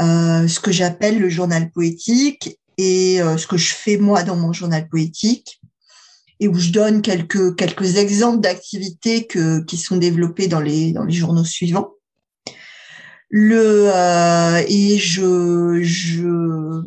euh, 0.00 0.46
ce 0.46 0.60
que 0.60 0.70
j'appelle 0.70 1.18
le 1.18 1.28
journal 1.28 1.70
poétique 1.70 2.58
et 2.78 3.20
euh, 3.20 3.36
ce 3.36 3.48
que 3.48 3.56
je 3.56 3.74
fais 3.74 3.96
moi 3.98 4.22
dans 4.22 4.36
mon 4.36 4.52
journal 4.52 4.88
poétique 4.88 5.60
et 6.38 6.46
où 6.46 6.54
je 6.54 6.70
donne 6.70 7.02
quelques 7.02 7.56
quelques 7.56 7.96
exemples 7.96 8.40
d'activités 8.40 9.26
qui 9.66 9.76
sont 9.76 9.96
développées 9.96 10.46
dans 10.46 10.60
les 10.60 10.92
dans 10.92 11.04
les 11.04 11.14
journaux 11.14 11.44
suivants. 11.44 11.94
Le 13.28 13.90
euh, 13.92 14.62
et 14.68 14.96
je 14.98 15.80
je 15.82 16.82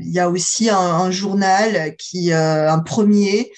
il 0.00 0.10
y 0.10 0.18
a 0.18 0.28
aussi 0.28 0.68
un, 0.68 0.76
un 0.76 1.10
journal 1.12 1.94
qui 1.96 2.32
euh, 2.32 2.68
un 2.68 2.80
premier 2.80 3.52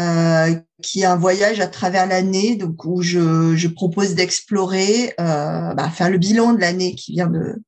euh, 0.00 0.54
qui 0.82 1.02
est 1.02 1.06
un 1.06 1.16
voyage 1.16 1.60
à 1.60 1.66
travers 1.66 2.06
l'année, 2.06 2.56
donc 2.56 2.84
où 2.84 3.02
je, 3.02 3.66
propose 3.68 4.14
d'explorer, 4.14 5.14
euh, 5.20 5.74
bah, 5.74 5.90
faire 5.90 6.10
le 6.10 6.18
bilan 6.18 6.52
de 6.52 6.60
l'année 6.60 6.94
qui 6.94 7.12
vient 7.12 7.28
de, 7.28 7.62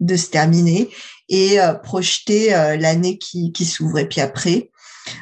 de 0.00 0.16
se 0.16 0.28
terminer 0.28 0.88
et 1.28 1.60
euh, 1.60 1.74
projeter 1.74 2.54
euh, 2.54 2.76
l'année 2.76 3.18
qui, 3.18 3.52
qui 3.52 3.64
s'ouvre. 3.64 3.98
Et 3.98 4.08
puis 4.08 4.20
après, 4.20 4.70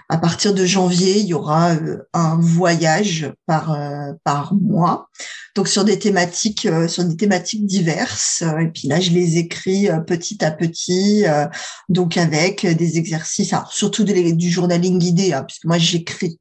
à 0.09 0.19
partir 0.19 0.55
de 0.55 0.65
janvier, 0.65 1.19
il 1.19 1.27
y 1.27 1.35
aura 1.35 1.75
euh, 1.75 1.99
un 2.13 2.37
voyage 2.41 3.33
par 3.47 3.77
par 4.25 4.55
mois, 4.55 5.09
donc 5.55 5.69
sur 5.69 5.85
des 5.85 5.99
thématiques 5.99 6.69
sur 6.89 7.05
des 7.05 7.17
thématiques 7.17 7.67
diverses. 7.67 8.43
Et 8.61 8.69
puis 8.69 8.89
là, 8.89 9.01
je 9.01 9.11
les 9.11 9.39
écris 9.39 9.89
petit 10.07 10.45
à 10.45 10.51
petit, 10.51 11.25
donc 11.89 12.17
avec 12.17 12.67
des 12.67 12.99
exercices, 12.99 13.53
alors 13.53 13.73
surtout 13.73 14.05
du 14.05 14.51
journaling 14.51 14.99
guidé, 14.99 15.33
hein, 15.33 15.45
puisque 15.45 15.65
moi 15.65 15.79
j'écris. 15.79 16.39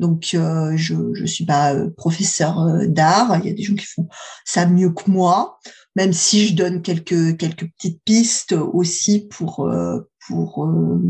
Donc 0.00 0.28
je 0.32 1.12
je 1.14 1.24
suis 1.26 1.46
pas 1.46 1.74
professeur 1.96 2.86
d'art. 2.86 3.38
Il 3.42 3.48
y 3.48 3.50
a 3.50 3.54
des 3.54 3.62
gens 3.62 3.74
qui 3.74 3.86
font 3.86 4.08
ça 4.44 4.66
mieux 4.66 4.90
que 4.90 5.10
moi 5.10 5.58
même 5.96 6.12
si 6.12 6.48
je 6.48 6.54
donne 6.54 6.82
quelques 6.82 7.36
quelques 7.36 7.70
petites 7.72 8.02
pistes 8.04 8.52
aussi 8.52 9.20
pour 9.20 9.66
euh, 9.66 10.00
pour 10.26 10.64
euh, 10.64 11.00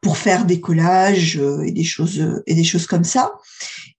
pour 0.00 0.16
faire 0.16 0.44
des 0.44 0.60
collages 0.60 1.38
euh, 1.38 1.62
et 1.62 1.72
des 1.72 1.84
choses 1.84 2.42
et 2.46 2.54
des 2.54 2.64
choses 2.64 2.86
comme 2.86 3.04
ça. 3.04 3.32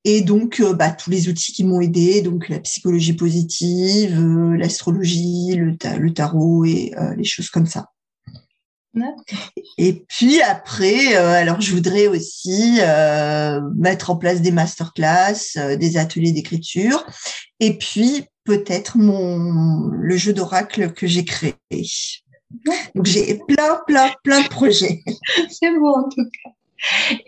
Et 0.06 0.22
donc, 0.22 0.62
bah, 0.62 0.92
tous 0.92 1.10
les 1.10 1.30
outils 1.30 1.54
qui 1.54 1.64
m'ont 1.64 1.80
aidé, 1.80 2.22
donc 2.22 2.50
la 2.50 2.60
psychologie 2.60 3.14
positive, 3.14 4.22
l'astrologie, 4.58 5.56
le, 5.56 5.78
le, 5.98 6.14
tarot 6.14 6.66
et 6.66 6.92
les 7.16 7.24
choses 7.24 7.50
comme 7.50 7.68
ça. 7.68 7.88
Et 9.78 10.06
puis 10.10 10.42
après, 10.42 11.16
alors 11.16 11.62
je 11.62 11.74
voudrais 11.74 12.08
aussi 12.08 12.80
mettre 13.78 14.10
en 14.10 14.18
place 14.18 14.42
des 14.42 14.52
masterclass, 14.52 15.78
des 15.80 15.96
ateliers 15.96 16.34
d'écriture, 16.34 17.06
et 17.62 17.78
puis 17.78 18.26
peut-être 18.44 18.98
mon 18.98 19.88
le 19.88 20.18
jeu 20.18 20.34
d'oracle 20.34 20.92
que 20.92 21.08
j'ai 21.08 21.24
créé. 21.24 21.56
Donc 22.96 23.06
j'ai 23.06 23.40
plein, 23.48 23.80
plein, 23.88 24.12
plein 24.24 24.42
de 24.42 24.48
projets. 24.48 25.04
C'est 25.50 25.72
beau 25.72 25.90
en 25.90 26.10
tout 26.10 26.24
cas. 26.24 26.50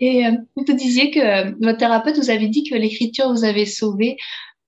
Et 0.00 0.26
euh, 0.26 0.32
vous 0.56 0.72
disiez 0.74 1.10
que 1.10 1.20
euh, 1.20 1.52
votre 1.60 1.78
thérapeute 1.78 2.16
vous 2.16 2.30
avait 2.30 2.48
dit 2.48 2.64
que 2.64 2.74
l'écriture 2.74 3.32
vous 3.32 3.44
avait 3.44 3.66
sauvé. 3.66 4.16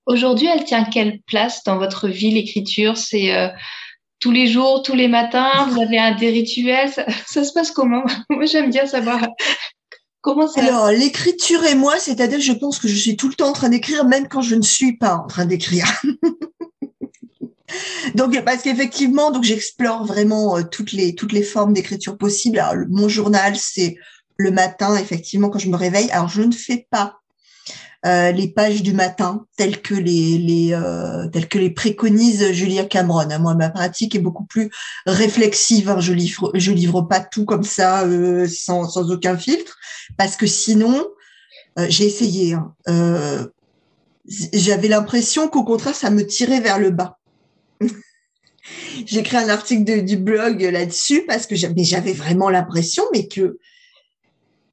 Aujourd'hui, 0.05 0.47
elle 0.47 0.63
tient 0.63 0.83
quelle 0.85 1.21
place 1.27 1.63
dans 1.63 1.77
votre 1.77 2.07
vie, 2.07 2.31
l'écriture? 2.31 2.97
C'est 2.97 3.35
euh, 3.35 3.49
tous 4.19 4.31
les 4.31 4.47
jours, 4.47 4.81
tous 4.81 4.95
les 4.95 5.07
matins? 5.07 5.67
Vous 5.69 5.81
avez 5.81 5.99
un, 5.99 6.15
des 6.15 6.29
rituels? 6.29 6.89
Ça, 6.89 7.05
ça 7.27 7.43
se 7.43 7.53
passe 7.53 7.71
comment? 7.71 8.03
Moi, 8.29 8.45
j'aime 8.45 8.71
bien 8.71 8.85
savoir 8.85 9.19
Comment 10.21 10.47
ça 10.47 10.61
Alors, 10.61 10.89
l'écriture 10.91 11.63
et 11.63 11.75
moi, 11.75 11.97
c'est-à-dire, 11.97 12.41
je 12.41 12.51
pense 12.51 12.77
que 12.77 12.89
je 12.89 12.95
suis 12.95 13.15
tout 13.15 13.29
le 13.29 13.35
temps 13.35 13.47
en 13.47 13.53
train 13.53 13.69
d'écrire, 13.69 14.03
même 14.03 14.27
quand 14.27 14.41
je 14.41 14.55
ne 14.55 14.61
suis 14.61 14.97
pas 14.97 15.15
en 15.15 15.27
train 15.27 15.45
d'écrire. 15.45 15.85
Donc, 18.15 18.39
parce 18.43 18.61
qu'effectivement, 18.61 19.31
donc 19.31 19.43
j'explore 19.43 20.05
vraiment 20.05 20.57
euh, 20.57 20.63
toutes 20.63 20.91
les 20.91 21.15
toutes 21.15 21.31
les 21.31 21.43
formes 21.43 21.73
d'écriture 21.73 22.17
possibles. 22.17 22.59
Alors, 22.59 22.85
mon 22.89 23.07
journal, 23.09 23.55
c'est 23.55 23.97
le 24.37 24.51
matin, 24.51 24.95
effectivement, 24.95 25.49
quand 25.49 25.59
je 25.59 25.69
me 25.69 25.75
réveille. 25.75 26.09
Alors, 26.11 26.29
je 26.29 26.41
ne 26.41 26.51
fais 26.51 26.87
pas 26.89 27.19
euh, 28.05 28.31
les 28.31 28.47
pages 28.47 28.81
du 28.81 28.93
matin 28.93 29.45
telles 29.57 29.81
que 29.81 29.93
les, 29.93 30.37
les 30.37 30.73
euh, 30.73 31.27
telles 31.27 31.49
que 31.49 31.57
les 31.57 31.69
préconise 31.69 32.51
Julia 32.51 32.85
Cameron. 32.85 33.27
Moi, 33.39 33.55
ma 33.55 33.69
pratique 33.69 34.15
est 34.15 34.19
beaucoup 34.19 34.45
plus 34.45 34.71
réflexive. 35.05 35.89
Hein. 35.89 35.99
Je 35.99 36.13
livre 36.13 36.51
je 36.53 36.71
livre 36.71 37.01
pas 37.01 37.19
tout 37.19 37.45
comme 37.45 37.63
ça 37.63 38.05
sans, 38.47 38.89
sans 38.89 39.11
aucun 39.11 39.37
filtre 39.37 39.77
parce 40.17 40.35
que 40.37 40.47
sinon 40.47 41.05
j'ai 41.87 42.05
essayé. 42.05 42.53
Hein, 42.53 43.49
j'avais 44.53 44.87
l'impression 44.87 45.47
qu'au 45.47 45.63
contraire 45.63 45.95
ça 45.95 46.09
me 46.09 46.25
tirait 46.25 46.61
vers 46.61 46.79
le 46.79 46.91
bas. 46.91 47.18
J'ai 49.05 49.19
écrit 49.19 49.37
un 49.37 49.49
article 49.49 50.03
du 50.03 50.17
blog 50.17 50.61
là-dessus 50.61 51.23
parce 51.25 51.47
que 51.47 51.55
j'avais 51.55 52.13
vraiment 52.13 52.49
l'impression, 52.49 53.03
mais 53.13 53.27
que 53.27 53.57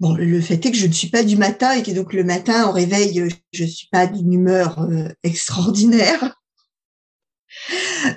bon, 0.00 0.14
le 0.14 0.40
fait 0.40 0.64
est 0.66 0.70
que 0.70 0.76
je 0.76 0.86
ne 0.86 0.92
suis 0.92 1.08
pas 1.08 1.22
du 1.22 1.36
matin 1.36 1.72
et 1.72 1.82
que 1.82 1.92
donc 1.92 2.12
le 2.12 2.24
matin 2.24 2.68
au 2.68 2.72
réveil, 2.72 3.30
je 3.52 3.62
ne 3.62 3.68
suis 3.68 3.88
pas 3.88 4.06
d'une 4.06 4.32
humeur 4.32 4.80
euh, 4.80 5.08
extraordinaire. 5.22 6.36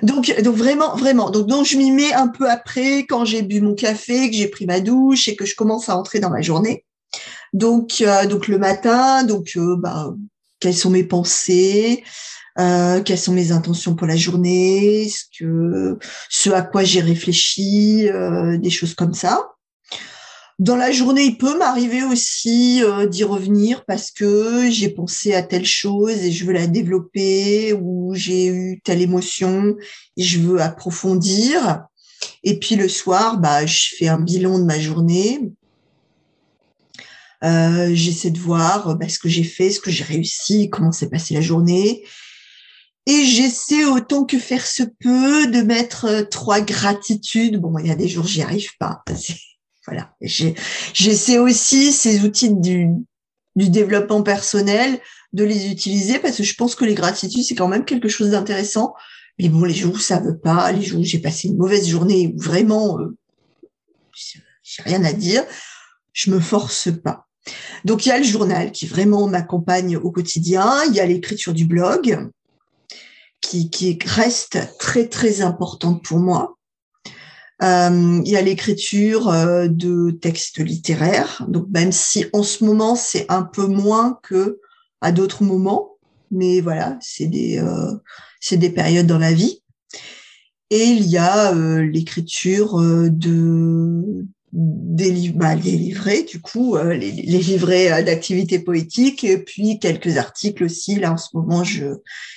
Donc, 0.02 0.34
donc 0.42 0.56
vraiment, 0.56 0.96
vraiment. 0.96 1.30
Donc, 1.30 1.46
donc 1.46 1.66
je 1.66 1.76
m'y 1.76 1.90
mets 1.90 2.12
un 2.12 2.28
peu 2.28 2.48
après 2.50 3.06
quand 3.08 3.24
j'ai 3.24 3.42
bu 3.42 3.60
mon 3.60 3.74
café, 3.74 4.30
que 4.30 4.36
j'ai 4.36 4.48
pris 4.48 4.66
ma 4.66 4.80
douche 4.80 5.28
et 5.28 5.36
que 5.36 5.46
je 5.46 5.54
commence 5.54 5.88
à 5.88 5.96
entrer 5.96 6.20
dans 6.20 6.30
ma 6.30 6.42
journée. 6.42 6.84
Donc, 7.52 8.00
euh, 8.00 8.26
donc 8.26 8.48
le 8.48 8.58
matin, 8.58 9.24
donc 9.24 9.52
euh, 9.56 9.76
bah, 9.76 10.14
quelles 10.60 10.76
sont 10.76 10.90
mes 10.90 11.04
pensées, 11.04 12.04
euh, 12.58 13.02
quelles 13.02 13.18
sont 13.18 13.32
mes 13.32 13.52
intentions 13.52 13.94
pour 13.94 14.06
la 14.06 14.16
journée, 14.16 15.08
ce, 15.08 15.24
que, 15.38 15.98
ce 16.28 16.50
à 16.50 16.62
quoi 16.62 16.84
j'ai 16.84 17.00
réfléchi, 17.00 18.08
euh, 18.08 18.58
des 18.58 18.70
choses 18.70 18.94
comme 18.94 19.14
ça. 19.14 19.50
Dans 20.58 20.76
la 20.76 20.92
journée, 20.92 21.22
il 21.22 21.38
peut 21.38 21.56
m'arriver 21.56 22.02
aussi 22.02 22.82
euh, 22.84 23.06
d'y 23.06 23.24
revenir 23.24 23.84
parce 23.86 24.10
que 24.10 24.70
j'ai 24.70 24.90
pensé 24.90 25.32
à 25.32 25.42
telle 25.42 25.64
chose 25.64 26.18
et 26.18 26.32
je 26.32 26.44
veux 26.44 26.52
la 26.52 26.66
développer 26.66 27.72
ou 27.72 28.14
j'ai 28.14 28.48
eu 28.48 28.80
telle 28.84 29.00
émotion 29.00 29.74
et 30.18 30.22
je 30.22 30.38
veux 30.38 30.60
approfondir. 30.60 31.84
Et 32.44 32.58
puis 32.58 32.76
le 32.76 32.88
soir, 32.88 33.38
bah, 33.38 33.64
je 33.64 33.94
fais 33.96 34.08
un 34.08 34.20
bilan 34.20 34.58
de 34.58 34.64
ma 34.64 34.78
journée. 34.78 35.50
Euh, 37.42 37.94
j'essaie 37.94 38.30
de 38.30 38.38
voir 38.38 38.96
bah, 38.96 39.08
ce 39.08 39.18
que 39.18 39.30
j'ai 39.30 39.44
fait, 39.44 39.70
ce 39.70 39.80
que 39.80 39.90
j'ai 39.90 40.04
réussi, 40.04 40.68
comment 40.68 40.92
s'est 40.92 41.08
passée 41.08 41.32
la 41.32 41.40
journée. 41.40 42.04
Et 43.06 43.24
j'essaie 43.24 43.84
autant 43.84 44.24
que 44.24 44.38
faire 44.38 44.66
se 44.66 44.82
peut 44.82 45.46
de 45.46 45.62
mettre 45.62 46.04
euh, 46.04 46.22
trois 46.22 46.60
gratitudes. 46.60 47.58
Bon, 47.58 47.78
il 47.78 47.86
y 47.86 47.90
a 47.90 47.96
des 47.96 48.08
jours, 48.08 48.26
j'y 48.26 48.42
arrive 48.42 48.76
pas. 48.78 49.02
Voilà. 49.86 50.14
J'essaie 50.20 51.38
aussi 51.38 51.90
ces 51.90 52.22
outils 52.22 52.52
du, 52.52 52.90
développement 53.56 54.22
personnel 54.22 55.00
de 55.32 55.42
les 55.42 55.68
utiliser 55.70 56.18
parce 56.18 56.36
que 56.36 56.42
je 56.42 56.54
pense 56.54 56.74
que 56.74 56.84
les 56.84 56.94
gratitudes, 56.94 57.42
c'est 57.42 57.54
quand 57.54 57.66
même 57.66 57.86
quelque 57.86 58.08
chose 58.08 58.30
d'intéressant. 58.30 58.94
Mais 59.38 59.48
bon, 59.48 59.64
les 59.64 59.74
jours 59.74 59.94
où 59.94 59.98
ça 59.98 60.20
veut 60.20 60.38
pas, 60.38 60.70
les 60.70 60.82
jours 60.82 61.00
où 61.00 61.04
j'ai 61.04 61.18
passé 61.18 61.48
une 61.48 61.56
mauvaise 61.56 61.88
journée, 61.88 62.32
vraiment, 62.36 63.00
euh, 63.00 63.16
j'ai 64.62 64.82
rien 64.82 65.02
à 65.02 65.14
dire, 65.14 65.44
je 66.12 66.30
me 66.30 66.38
force 66.38 66.90
pas. 67.02 67.26
Donc, 67.84 68.04
il 68.04 68.10
y 68.10 68.12
a 68.12 68.18
le 68.18 68.24
journal 68.24 68.70
qui 68.70 68.86
vraiment 68.86 69.26
m'accompagne 69.26 69.96
au 69.96 70.12
quotidien. 70.12 70.84
Il 70.88 70.94
y 70.94 71.00
a 71.00 71.06
l'écriture 71.06 71.54
du 71.54 71.64
blog 71.64 72.30
qui, 73.40 73.70
qui 73.70 73.98
reste 74.04 74.58
très 74.78 75.08
très 75.08 75.40
importante 75.42 76.02
pour 76.04 76.18
moi. 76.18 76.56
Euh, 77.62 78.22
il 78.24 78.30
y 78.30 78.36
a 78.36 78.42
l'écriture 78.42 79.28
euh, 79.28 79.68
de 79.68 80.12
textes 80.12 80.58
littéraires, 80.58 81.44
donc 81.48 81.66
même 81.70 81.92
si 81.92 82.24
en 82.32 82.42
ce 82.42 82.64
moment 82.64 82.94
c'est 82.94 83.26
un 83.30 83.42
peu 83.42 83.66
moins 83.66 84.18
que 84.22 84.60
à 85.02 85.12
d'autres 85.12 85.44
moments, 85.44 85.96
mais 86.30 86.62
voilà, 86.62 86.98
c'est 87.02 87.26
des 87.26 87.58
euh, 87.58 87.92
c'est 88.40 88.56
des 88.56 88.70
périodes 88.70 89.06
dans 89.06 89.18
la 89.18 89.32
vie. 89.32 89.62
Et 90.70 90.84
il 90.84 91.06
y 91.06 91.18
a 91.18 91.54
euh, 91.54 91.82
l'écriture 91.82 92.80
de 92.80 94.24
des, 94.52 95.30
bah, 95.30 95.54
des 95.54 95.76
livrets, 95.76 96.24
du 96.24 96.40
coup, 96.40 96.76
euh, 96.76 96.94
les, 96.94 97.12
les, 97.12 97.38
livrets 97.38 97.92
euh, 97.92 98.02
d'activités 98.02 98.58
poétiques, 98.58 99.22
et 99.22 99.38
puis 99.38 99.78
quelques 99.78 100.16
articles 100.16 100.64
aussi. 100.64 100.96
Là, 100.96 101.12
en 101.12 101.16
ce 101.16 101.28
moment, 101.34 101.62
je 101.62 101.86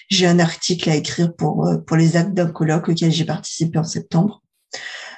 j'ai 0.10 0.28
un 0.28 0.40
article 0.40 0.90
à 0.90 0.96
écrire 0.96 1.34
pour 1.36 1.68
euh, 1.68 1.78
pour 1.78 1.98
les 1.98 2.16
actes 2.16 2.34
d'un 2.34 2.52
colloque 2.52 2.90
auquel 2.90 3.12
j'ai 3.12 3.26
participé 3.26 3.80
en 3.80 3.84
septembre. 3.84 4.42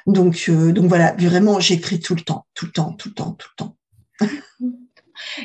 Donc 0.07 0.49
donc 0.49 0.85
voilà, 0.85 1.15
vraiment, 1.17 1.59
j'écris 1.59 1.99
tout 1.99 2.15
le 2.15 2.21
temps, 2.21 2.45
tout 2.53 2.65
le 2.65 2.71
temps, 2.71 2.93
tout 2.93 3.09
le 3.09 3.15
temps, 3.15 3.31
tout 3.31 3.49
le 3.57 3.63
temps. 3.63 3.77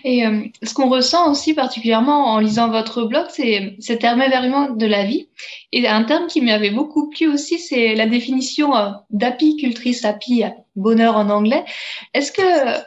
Et 0.05 0.27
euh, 0.27 0.45
ce 0.63 0.75
qu'on 0.75 0.89
ressent 0.89 1.31
aussi 1.31 1.55
particulièrement 1.55 2.27
en 2.33 2.39
lisant 2.39 2.71
votre 2.71 3.05
blog, 3.05 3.27
c'est 3.31 3.77
cet 3.81 4.05
émerveillement 4.05 4.71
de 4.71 4.87
la 4.87 5.05
vie. 5.05 5.29
Et 5.73 5.87
un 5.87 6.05
terme 6.05 6.27
qui 6.27 6.41
m'avait 6.41 6.71
beaucoup 6.71 7.11
plu 7.11 7.29
aussi, 7.29 7.59
c'est 7.59 7.95
la 7.95 8.07
définition 8.07 8.77
euh, 8.77 8.91
d'apicultrice, 9.11 10.05
api, 10.05 10.45
bonheur 10.77 11.17
en 11.17 11.31
anglais. 11.31 11.65
Est-ce 12.15 12.33
que 12.33 12.81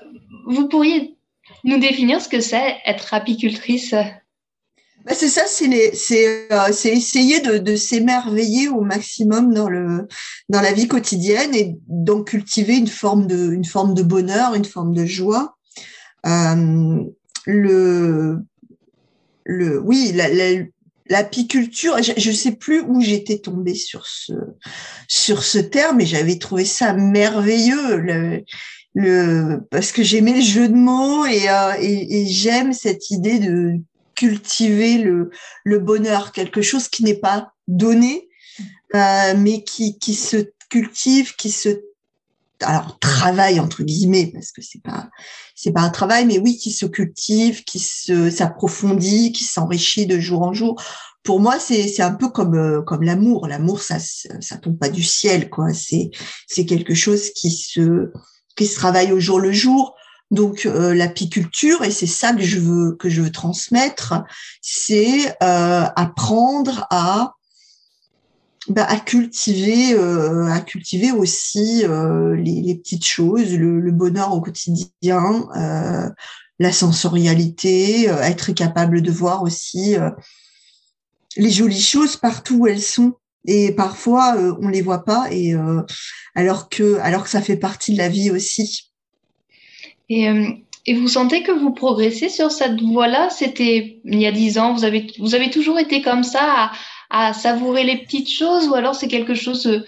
vous 0.47 0.67
pourriez 0.67 1.15
nous 1.63 1.79
définir 1.79 2.21
ce 2.21 2.29
que 2.29 2.41
c'est 2.41 2.77
être 2.85 3.13
apicultrice 3.13 3.95
bah 5.05 5.13
c'est 5.13 5.27
ça, 5.27 5.43
c'est 5.47 6.47
euh, 6.51 6.67
essayer 6.69 7.41
de, 7.41 7.75
s'émerveiller 7.75 8.69
au 8.69 8.81
maximum 8.81 9.53
dans 9.53 9.67
le 9.67 10.07
dans 10.47 10.61
la 10.61 10.71
vie 10.71 10.87
quotidienne 10.87 11.53
et 11.53 11.75
donc 11.87 12.29
cultiver 12.29 12.77
une 12.77 12.87
forme 12.87 13.27
de 13.27 13.51
une 13.51 13.65
forme 13.65 13.95
de 13.95 14.03
bonheur, 14.03 14.55
une 14.55 14.63
forme 14.63 14.93
de 14.93 15.05
joie 15.05 15.57
le, 16.25 17.13
le, 19.45 19.79
oui, 19.79 20.13
l'apiculture, 21.09 21.97
je 22.01 22.29
ne 22.29 22.35
sais 22.35 22.53
plus 22.53 22.81
où 22.81 23.01
j'étais 23.01 23.39
tombée 23.39 23.75
sur 23.75 24.05
ce 24.05 24.33
sur 25.07 25.43
ce 25.43 25.59
terme, 25.59 26.01
et 26.01 26.05
j'avais 26.05 26.37
trouvé 26.37 26.65
ça 26.65 26.93
merveilleux. 26.93 27.97
Le, 27.97 28.43
le 28.95 29.59
parce 29.69 29.91
que 29.91 30.03
j'aimais 30.03 30.35
le 30.35 30.41
jeu 30.41 30.69
de 30.69 30.75
mots 30.75 31.25
et, 31.25 31.49
euh, 31.49 31.73
et, 31.79 32.21
et 32.21 32.27
j'aime 32.27 32.73
cette 32.73 33.09
idée 33.09 33.39
de 33.39 33.73
cultiver 34.15 34.99
le, 34.99 35.31
le 35.63 35.79
bonheur, 35.79 36.31
quelque 36.31 36.61
chose 36.61 36.87
qui 36.87 37.03
n'est 37.03 37.19
pas 37.19 37.51
donné, 37.67 38.29
euh, 38.95 39.33
mais 39.37 39.63
qui, 39.63 39.97
qui 39.97 40.13
se 40.13 40.51
cultive, 40.69 41.35
qui 41.35 41.49
se 41.49 41.69
alors 42.61 42.99
travail 42.99 43.59
entre 43.59 43.83
guillemets 43.83 44.31
parce 44.33 44.51
que 44.51 44.61
c'est 44.61 44.81
pas 44.81 45.09
c'est 45.55 45.71
pas 45.71 45.81
un 45.81 45.89
travail 45.89 46.25
mais 46.25 46.39
oui 46.39 46.57
qui 46.57 46.71
se 46.71 46.85
cultive 46.85 47.63
qui 47.63 47.79
se 47.79 48.29
s'approfondit 48.29 49.31
qui 49.31 49.43
s'enrichit 49.43 50.05
de 50.05 50.19
jour 50.19 50.41
en 50.43 50.53
jour. 50.53 50.81
Pour 51.23 51.39
moi 51.39 51.59
c'est 51.59 51.87
c'est 51.87 52.03
un 52.03 52.13
peu 52.13 52.29
comme 52.29 52.55
euh, 52.55 52.81
comme 52.81 53.03
l'amour. 53.03 53.47
L'amour 53.47 53.81
ça 53.81 53.97
ça 53.99 54.57
tombe 54.57 54.77
pas 54.77 54.89
du 54.89 55.03
ciel 55.03 55.49
quoi. 55.49 55.73
C'est 55.73 56.11
c'est 56.47 56.65
quelque 56.65 56.93
chose 56.93 57.31
qui 57.31 57.51
se 57.51 58.11
qui 58.55 58.67
se 58.67 58.75
travaille 58.75 59.11
au 59.11 59.19
jour 59.19 59.39
le 59.39 59.51
jour. 59.51 59.95
Donc 60.31 60.65
euh, 60.65 60.93
l'apiculture 60.93 61.83
et 61.83 61.91
c'est 61.91 62.07
ça 62.07 62.33
que 62.33 62.41
je 62.41 62.59
veux 62.59 62.95
que 62.95 63.09
je 63.09 63.21
veux 63.21 63.31
transmettre 63.31 64.23
c'est 64.61 65.27
euh, 65.43 65.85
apprendre 65.95 66.87
à 66.89 67.33
bah, 68.69 68.85
à 68.87 68.97
cultiver, 68.97 69.93
euh, 69.93 70.47
à 70.47 70.61
cultiver 70.61 71.11
aussi 71.11 71.83
euh, 71.83 72.35
les, 72.35 72.61
les, 72.61 72.75
petites 72.75 73.05
choses, 73.05 73.53
le, 73.53 73.79
le, 73.79 73.91
bonheur 73.91 74.33
au 74.33 74.39
quotidien, 74.39 75.47
euh, 75.57 76.09
la 76.59 76.71
sensorialité, 76.71 78.09
euh, 78.09 78.21
être 78.21 78.53
capable 78.53 79.01
de 79.01 79.11
voir 79.11 79.43
aussi 79.43 79.97
euh, 79.97 80.09
les 81.35 81.49
jolies 81.49 81.81
choses 81.81 82.15
partout 82.15 82.59
où 82.59 82.67
elles 82.67 82.81
sont. 82.81 83.13
Et 83.45 83.73
parfois 83.73 84.37
on 84.61 84.69
les 84.69 84.81
voit 84.81 85.03
pas, 85.03 85.27
et 85.29 85.53
alors 86.33 86.69
que 86.69 86.97
alors 86.99 87.25
que 87.25 87.29
ça 87.29 87.41
fait 87.41 87.57
partie 87.57 87.91
de 87.91 87.97
la 87.97 88.07
vie 88.07 88.31
aussi. 88.31 88.93
Et 90.07 90.29
et 90.85 90.95
vous 90.95 91.07
sentez 91.07 91.43
que 91.43 91.51
vous 91.51 91.71
progressez 91.71 92.29
sur 92.29 92.51
cette 92.51 92.81
voie-là? 92.81 93.29
C'était 93.29 93.99
il 94.03 94.21
y 94.21 94.25
a 94.25 94.31
dix 94.31 94.57
ans. 94.57 94.73
Vous 94.73 94.83
avez 94.83 95.07
vous 95.19 95.35
avez 95.35 95.49
toujours 95.49 95.79
été 95.79 96.01
comme 96.01 96.23
ça 96.23 96.41
à, 96.41 96.71
à 97.09 97.33
savourer 97.33 97.83
les 97.83 97.97
petites 97.97 98.31
choses 98.31 98.67
ou 98.67 98.75
alors 98.75 98.95
c'est 98.95 99.07
quelque 99.07 99.35
chose 99.35 99.67
euh, 99.67 99.85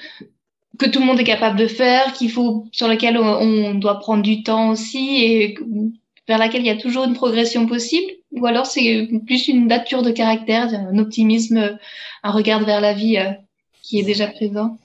que 0.78 0.86
tout 0.86 1.00
le 1.00 1.06
monde 1.06 1.20
est 1.20 1.26
capable 1.26 1.58
de 1.58 1.68
faire, 1.68 2.14
qu'il 2.14 2.32
faut 2.32 2.66
sur 2.72 2.88
lequel 2.88 3.18
on, 3.18 3.76
doit 3.76 4.00
prendre 4.00 4.24
du 4.24 4.44
temps 4.44 4.70
aussi 4.70 5.24
et 5.24 5.58
vers 6.28 6.38
laquelle 6.38 6.62
il 6.62 6.68
y 6.68 6.72
a 6.72 6.78
toujours 6.78 7.06
une 7.06 7.14
progression 7.14 7.66
possible 7.66 8.12
ou 8.32 8.46
alors 8.46 8.66
c'est 8.66 9.08
plus 9.26 9.48
une 9.48 9.68
nature 9.68 10.02
de 10.02 10.12
caractère, 10.12 10.68
un 10.74 10.98
optimisme, 10.98 11.78
un 12.24 12.32
regard 12.32 12.66
vers 12.66 12.82
la 12.82 12.94
vie 12.94 13.18
euh, 13.18 13.32
qui 13.82 14.00
est 14.00 14.04
déjà 14.04 14.28
présent 14.28 14.78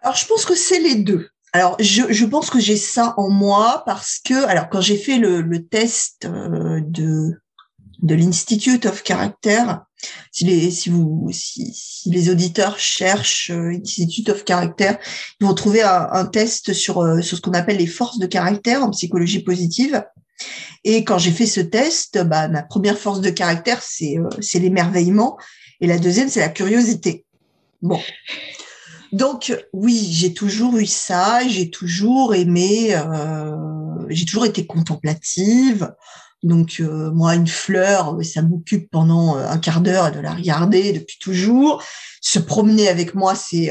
Alors 0.00 0.16
je 0.16 0.26
pense 0.26 0.44
que 0.44 0.54
c'est 0.54 0.80
les 0.80 0.96
deux. 0.96 1.28
Alors, 1.52 1.76
je, 1.80 2.02
je 2.12 2.26
pense 2.26 2.50
que 2.50 2.60
j'ai 2.60 2.76
ça 2.76 3.14
en 3.16 3.30
moi 3.30 3.82
parce 3.86 4.18
que, 4.22 4.44
alors, 4.46 4.68
quand 4.68 4.82
j'ai 4.82 4.98
fait 4.98 5.16
le, 5.16 5.40
le 5.40 5.64
test 5.64 6.26
euh, 6.26 6.80
de 6.82 7.32
de 8.02 8.14
l'Institute 8.14 8.86
of 8.86 9.02
Character, 9.04 9.62
si 10.30 10.44
les, 12.06 12.30
auditeurs 12.30 12.78
cherchent 12.78 13.50
euh, 13.50 13.78
Institute 13.82 14.28
of 14.28 14.44
Character, 14.46 14.92
ils 15.40 15.46
vont 15.46 15.54
trouver 15.54 15.82
un, 15.82 16.26
test 16.26 16.72
sur, 16.72 16.98
euh, 17.02 17.22
sur 17.22 17.36
ce 17.36 17.42
qu'on 17.42 17.52
appelle 17.52 17.78
les 17.78 17.86
forces 17.86 18.18
de 18.18 18.26
caractère 18.26 18.82
en 18.82 18.90
psychologie 18.90 19.42
positive. 19.42 20.04
Et 20.84 21.04
quand 21.04 21.18
j'ai 21.18 21.30
fait 21.30 21.46
ce 21.46 21.60
test, 21.60 22.22
bah, 22.22 22.48
ma 22.48 22.62
première 22.62 22.98
force 22.98 23.20
de 23.20 23.30
caractère, 23.30 23.82
c'est 23.82 24.18
euh, 24.18 24.28
c'est 24.40 24.58
l'émerveillement. 24.58 25.38
Et 25.80 25.86
la 25.86 25.98
deuxième, 25.98 26.28
c'est 26.28 26.40
la 26.40 26.48
curiosité. 26.48 27.24
Bon. 27.82 28.00
Donc, 29.12 29.54
oui, 29.72 30.08
j'ai 30.10 30.34
toujours 30.34 30.76
eu 30.76 30.86
ça. 30.86 31.46
J'ai 31.48 31.70
toujours 31.70 32.34
aimé, 32.34 32.98
j'ai 34.08 34.24
toujours 34.24 34.46
été 34.46 34.66
contemplative. 34.66 35.90
Donc, 36.42 36.76
euh, 36.80 37.10
moi, 37.10 37.34
une 37.34 37.46
fleur, 37.46 38.16
ça 38.22 38.42
m'occupe 38.42 38.90
pendant 38.90 39.36
un 39.36 39.58
quart 39.58 39.80
d'heure 39.80 40.12
de 40.12 40.20
la 40.20 40.32
regarder 40.32 40.92
depuis 40.92 41.18
toujours. 41.18 41.82
Se 42.20 42.38
promener 42.38 42.88
avec 42.88 43.14
moi, 43.14 43.34
c'est 43.34 43.70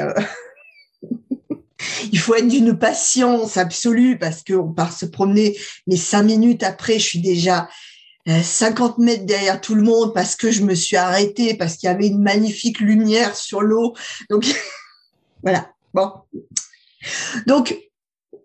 il 2.11 2.19
faut 2.19 2.35
être 2.35 2.47
d'une 2.47 2.77
patience 2.77 3.57
absolue 3.57 4.17
parce 4.17 4.43
qu'on 4.43 4.71
part 4.71 4.93
se 4.93 5.05
promener, 5.05 5.57
mais 5.87 5.97
cinq 5.97 6.23
minutes 6.23 6.63
après, 6.63 6.99
je 6.99 7.05
suis 7.05 7.21
déjà 7.21 7.69
50 8.27 8.99
euh, 8.99 9.03
mètres 9.03 9.25
derrière 9.25 9.61
tout 9.61 9.75
le 9.75 9.83
monde 9.83 10.13
parce 10.13 10.35
que 10.35 10.51
je 10.51 10.63
me 10.63 10.73
suis 10.73 10.97
arrêtée, 10.97 11.55
parce 11.55 11.77
qu'il 11.77 11.87
y 11.87 11.91
avait 11.91 12.07
une 12.07 12.21
magnifique 12.21 12.79
lumière 12.79 13.35
sur 13.35 13.61
l'eau. 13.61 13.95
Donc, 14.29 14.45
voilà. 15.43 15.71
Bon. 15.93 16.11
Donc, 17.45 17.77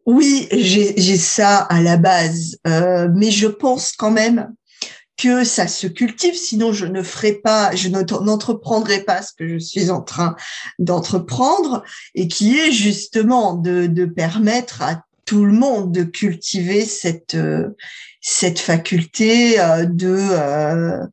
oui, 0.06 0.48
j'ai 0.52 1.16
ça 1.16 1.58
à 1.58 1.80
la 1.80 1.96
base, 1.96 2.58
euh, 2.66 3.08
mais 3.14 3.30
je 3.30 3.46
pense 3.46 3.92
quand 3.92 4.10
même 4.10 4.52
que 5.16 5.44
ça 5.44 5.68
se 5.68 5.86
cultive, 5.86 6.34
sinon 6.34 6.72
je 6.72 6.86
ne 6.86 7.02
ferai 7.02 7.34
pas, 7.34 7.74
je 7.76 7.88
n'entreprendrai 7.88 9.02
pas 9.02 9.20
ce 9.20 9.32
que 9.36 9.46
je 9.46 9.58
suis 9.58 9.90
en 9.90 10.00
train 10.00 10.34
d'entreprendre, 10.78 11.84
et 12.14 12.26
qui 12.26 12.58
est 12.58 12.72
justement 12.72 13.54
de, 13.54 14.06
permettre 14.06 14.82
à 14.82 15.04
tout 15.26 15.44
le 15.44 15.52
monde 15.52 15.92
de 15.92 16.02
cultiver 16.02 16.86
cette 16.86 17.36
faculté 18.58 19.60
euh, 19.60 19.84
de 19.84 20.16
euh, 20.18 21.06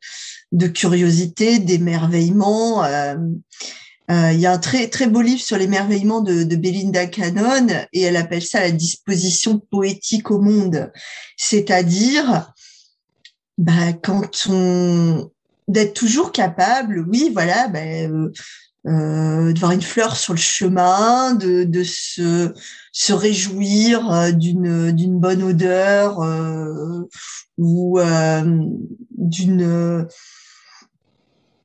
de 0.54 0.68
curiosité, 0.68 1.60
d'émerveillement. 1.60 2.84
Euh, 4.10 4.32
il 4.32 4.40
y 4.40 4.46
a 4.46 4.54
un 4.54 4.58
très 4.58 4.88
très 4.88 5.08
beau 5.08 5.22
livre 5.22 5.42
sur 5.42 5.58
l'émerveillement 5.58 6.22
de, 6.22 6.44
de 6.44 6.56
Belinda 6.56 7.08
Cannon 7.08 7.68
et 7.92 8.02
elle 8.02 8.16
appelle 8.16 8.42
ça 8.42 8.62
la 8.62 8.72
disposition 8.72 9.60
poétique 9.60 10.32
au 10.32 10.40
monde, 10.40 10.92
c'est-à-dire 11.36 12.54
bah, 13.58 13.94
quand 14.02 14.48
on 14.50 15.30
d'être 15.68 15.94
toujours 15.94 16.32
capable, 16.32 17.06
oui, 17.10 17.30
voilà, 17.34 17.68
bah, 17.68 17.80
euh, 17.80 18.32
euh, 18.86 19.52
de 19.52 19.60
voir 19.60 19.74
une 19.74 19.82
fleur 19.82 20.16
sur 20.16 20.34
le 20.34 20.40
chemin, 20.40 21.34
de, 21.34 21.66
de 21.66 21.84
se, 21.84 22.54
se 22.94 23.14
réjouir 23.14 24.12
euh, 24.12 24.32
d'une 24.32 24.92
d'une 24.92 25.20
bonne 25.20 25.44
odeur 25.44 26.22
euh, 26.22 27.04
ou 27.58 28.00
euh, 28.00 28.44
d'une 29.18 30.08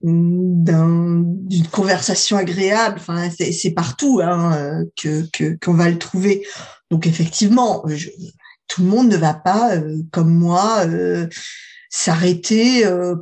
d'une 0.02 1.66
conversation 1.70 2.36
agréable. 2.36 2.96
Enfin, 2.98 3.28
c'est 3.30 3.70
partout 3.70 4.20
hein, 4.22 4.84
que 5.00 5.56
qu'on 5.64 5.74
va 5.74 5.88
le 5.88 5.98
trouver. 5.98 6.46
Donc 6.90 7.06
effectivement, 7.06 7.84
tout 8.68 8.82
le 8.82 8.88
monde 8.88 9.08
ne 9.08 9.16
va 9.16 9.34
pas 9.34 9.72
comme 10.10 10.34
moi 10.34 10.84
s'arrêter 11.92 12.86
euh, 12.86 13.14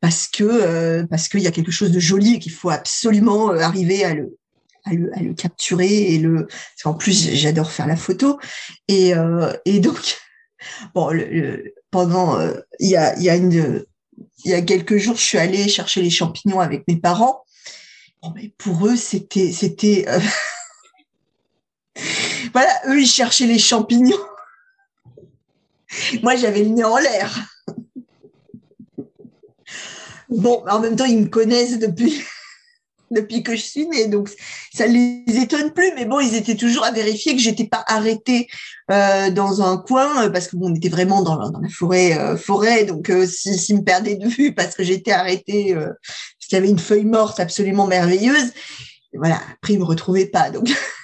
parce 0.00 0.28
que 0.28 0.44
euh, 0.44 1.06
parce 1.06 1.28
qu'il 1.28 1.40
y 1.40 1.48
a 1.48 1.50
quelque 1.50 1.72
chose 1.72 1.90
de 1.90 1.98
joli 1.98 2.36
et 2.36 2.38
qu'il 2.38 2.52
faut 2.52 2.70
absolument 2.70 3.50
euh, 3.50 3.58
arriver 3.58 4.04
à 4.04 4.14
le 4.14 4.38
à 4.84 4.94
le, 4.94 5.10
à 5.18 5.20
le 5.20 5.34
capturer 5.34 6.14
et 6.14 6.18
le 6.18 6.46
en 6.84 6.94
plus 6.94 7.34
j'adore 7.34 7.72
faire 7.72 7.88
la 7.88 7.96
photo 7.96 8.38
et 8.86 9.12
et 9.64 9.80
donc 9.80 10.18
bon 10.94 11.10
pendant 11.90 12.40
il 12.78 12.88
y 12.88 12.96
a 12.96 13.16
il 13.16 13.24
y 13.24 13.28
a 13.28 13.34
une 13.34 13.84
il 14.44 14.50
y 14.50 14.54
a 14.54 14.62
quelques 14.62 14.96
jours 14.96 15.16
je 15.16 15.22
suis 15.22 15.38
allée 15.38 15.68
chercher 15.68 16.02
les 16.02 16.10
champignons 16.10 16.60
avec 16.60 16.86
mes 16.88 16.96
parents 16.96 17.44
pour 18.56 18.86
eux 18.86 18.96
c'était 18.96 19.52
c'était 19.52 20.06
voilà 22.52 22.72
eux 22.88 23.00
ils 23.00 23.06
cherchaient 23.06 23.46
les 23.46 23.58
champignons 23.58 24.16
Moi, 26.22 26.36
j'avais 26.36 26.62
le 26.62 26.70
nez 26.70 26.84
en 26.84 26.96
l'air. 26.98 27.34
Bon, 30.28 30.62
en 30.68 30.80
même 30.80 30.96
temps, 30.96 31.06
ils 31.06 31.20
me 31.20 31.28
connaissent 31.28 31.78
depuis, 31.78 32.22
depuis 33.10 33.42
que 33.42 33.54
je 33.56 33.62
suis 33.62 33.86
née, 33.86 34.06
donc 34.06 34.30
ça 34.74 34.86
les 34.86 35.22
étonne 35.26 35.72
plus. 35.72 35.92
Mais 35.94 36.04
bon, 36.04 36.20
ils 36.20 36.34
étaient 36.34 36.56
toujours 36.56 36.84
à 36.84 36.90
vérifier 36.90 37.34
que 37.34 37.40
j'étais 37.40 37.66
pas 37.66 37.84
arrêtée 37.86 38.48
euh, 38.90 39.30
dans 39.30 39.62
un 39.62 39.76
coin 39.78 40.24
euh, 40.24 40.30
parce 40.30 40.48
que 40.48 40.56
bon, 40.56 40.70
on 40.70 40.74
était 40.74 40.88
vraiment 40.88 41.22
dans 41.22 41.36
la, 41.36 41.68
forêt, 41.68 42.18
euh, 42.18 42.36
forêt. 42.36 42.84
Donc, 42.84 43.12
s'ils 43.26 43.58
si, 43.58 43.74
me 43.74 43.82
perdaient 43.82 44.16
de 44.16 44.28
vue 44.28 44.54
parce 44.54 44.74
que 44.74 44.82
j'étais 44.82 45.12
arrêtée, 45.12 45.74
parce 45.74 46.46
qu'il 46.48 46.56
y 46.56 46.56
avait 46.56 46.70
une 46.70 46.78
feuille 46.78 47.04
morte 47.04 47.40
absolument 47.40 47.86
merveilleuse, 47.86 48.52
voilà. 49.14 49.40
Après, 49.54 49.74
ils 49.74 49.78
me 49.78 49.84
retrouvaient 49.84 50.26
pas. 50.26 50.50
Donc. 50.50 50.68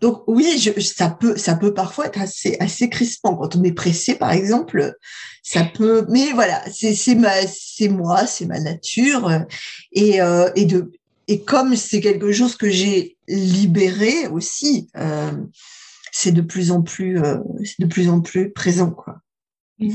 Donc 0.00 0.22
oui, 0.26 0.58
je, 0.58 0.78
ça 0.80 1.10
peut, 1.10 1.36
ça 1.36 1.56
peut 1.56 1.74
parfois 1.74 2.06
être 2.06 2.20
assez, 2.20 2.56
assez 2.60 2.88
crispant 2.88 3.36
quand 3.36 3.56
on 3.56 3.64
est 3.64 3.72
pressé, 3.72 4.14
par 4.14 4.32
exemple. 4.32 4.94
Ça 5.42 5.64
peut, 5.64 6.04
mais 6.10 6.32
voilà, 6.32 6.62
c'est, 6.70 6.94
c'est 6.94 7.14
ma, 7.14 7.32
c'est 7.46 7.88
moi, 7.88 8.26
c'est 8.26 8.46
ma 8.46 8.60
nature, 8.60 9.30
et 9.92 10.20
euh, 10.20 10.50
et 10.56 10.66
de, 10.66 10.92
et 11.26 11.42
comme 11.42 11.74
c'est 11.76 12.00
quelque 12.00 12.32
chose 12.32 12.56
que 12.56 12.68
j'ai 12.68 13.16
libéré 13.28 14.26
aussi, 14.28 14.88
euh, 14.96 15.32
c'est 16.12 16.32
de 16.32 16.42
plus 16.42 16.70
en 16.70 16.82
plus, 16.82 17.18
euh, 17.18 17.38
c'est 17.64 17.80
de 17.80 17.86
plus 17.86 18.10
en 18.10 18.20
plus 18.20 18.50
présent, 18.50 18.90
quoi. 18.90 19.16
Mmh. 19.78 19.94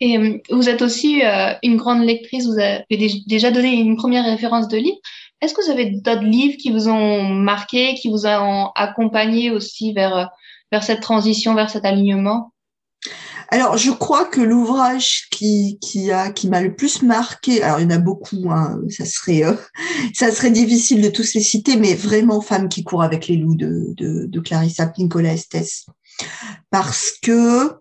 Et 0.00 0.42
vous 0.50 0.68
êtes 0.68 0.82
aussi 0.82 1.20
une 1.62 1.76
grande 1.76 2.02
lectrice, 2.02 2.46
vous 2.46 2.58
avez 2.58 2.84
déjà 3.26 3.50
donné 3.50 3.74
une 3.74 3.96
première 3.96 4.24
référence 4.24 4.66
de 4.66 4.78
livre. 4.78 4.98
Est-ce 5.40 5.54
que 5.54 5.64
vous 5.64 5.70
avez 5.70 5.90
d'autres 5.90 6.24
livres 6.24 6.56
qui 6.58 6.70
vous 6.70 6.88
ont 6.88 7.24
marqué, 7.24 7.94
qui 7.94 8.08
vous 8.08 8.26
ont 8.26 8.70
accompagné 8.74 9.50
aussi 9.50 9.92
vers, 9.92 10.30
vers 10.72 10.82
cette 10.82 11.00
transition, 11.00 11.54
vers 11.54 11.70
cet 11.70 11.84
alignement? 11.84 12.52
Alors, 13.50 13.78
je 13.78 13.90
crois 13.90 14.26
que 14.26 14.42
l'ouvrage 14.42 15.28
qui, 15.30 15.78
qui 15.80 16.10
a 16.10 16.30
qui 16.30 16.48
m'a 16.48 16.60
le 16.60 16.74
plus 16.74 17.02
marqué, 17.02 17.62
alors 17.62 17.80
il 17.80 17.84
y 17.84 17.86
en 17.86 17.96
a 17.96 17.98
beaucoup, 17.98 18.50
hein, 18.50 18.78
ça 18.90 19.06
serait 19.06 19.42
euh, 19.42 19.54
ça 20.14 20.30
serait 20.30 20.50
difficile 20.50 21.00
de 21.00 21.08
tous 21.08 21.32
les 21.34 21.40
citer, 21.40 21.76
mais 21.76 21.94
vraiment 21.94 22.42
Femme 22.42 22.68
qui 22.68 22.84
court 22.84 23.02
avec 23.02 23.26
les 23.26 23.36
loups 23.36 23.56
de, 23.56 23.94
de, 23.96 24.26
de 24.26 24.40
Clarissa 24.40 24.86
Pinkola 24.86 25.32
Estes, 25.32 25.86
parce 26.70 27.12
que 27.22 27.72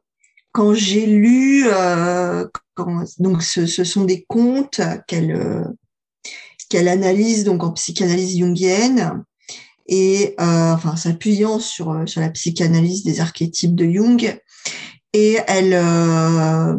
quand 0.54 0.74
j'ai 0.74 1.06
lu, 1.06 1.65
euh, 1.67 2.48
donc 3.20 3.43
ce, 3.43 3.65
ce, 3.65 3.84
sont 3.84 4.06
des 4.06 4.24
contes 4.28 4.80
qu'elle 5.08 5.67
euh, 6.74 6.78
qu'elle 6.78 6.88
analyse 6.88 7.44
donc 7.44 7.64
en 7.64 7.72
psychanalyse 7.72 8.38
jungienne 8.38 9.24
et 9.88 10.36
euh, 10.40 10.74
enfin 10.74 10.96
s'appuyant 10.96 11.60
sur 11.60 11.92
euh, 11.92 12.06
sur 12.06 12.22
la 12.22 12.30
psychanalyse 12.30 13.04
des 13.04 13.22
archétypes 13.22 13.76
de 13.76 13.86
Jung 13.86 14.40
et 15.14 15.38
elle 15.48 15.74
euh, 15.74 16.76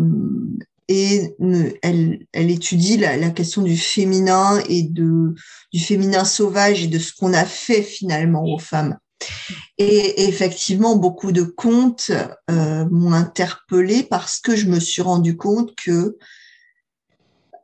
et 0.90 1.34
elle, 1.82 2.26
elle 2.32 2.50
étudie 2.50 2.96
la, 2.96 3.18
la, 3.18 3.28
question 3.28 3.60
du 3.60 3.76
féminin 3.76 4.62
et 4.70 4.84
de 4.84 5.34
du 5.72 5.80
féminin 5.80 6.24
sauvage 6.24 6.82
et 6.84 6.86
de 6.86 6.98
ce 6.98 7.12
qu'on 7.12 7.34
a 7.34 7.44
fait 7.44 7.82
finalement 7.82 8.44
aux 8.44 8.58
femmes. 8.58 8.96
Et 9.76 10.28
effectivement, 10.28 10.96
beaucoup 10.96 11.32
de 11.32 11.42
contes 11.42 12.10
euh, 12.50 12.86
m'ont 12.90 13.12
interpellée 13.12 14.02
parce 14.02 14.38
que 14.38 14.56
je 14.56 14.66
me 14.66 14.80
suis 14.80 15.02
rendu 15.02 15.36
compte 15.36 15.74
que 15.76 16.16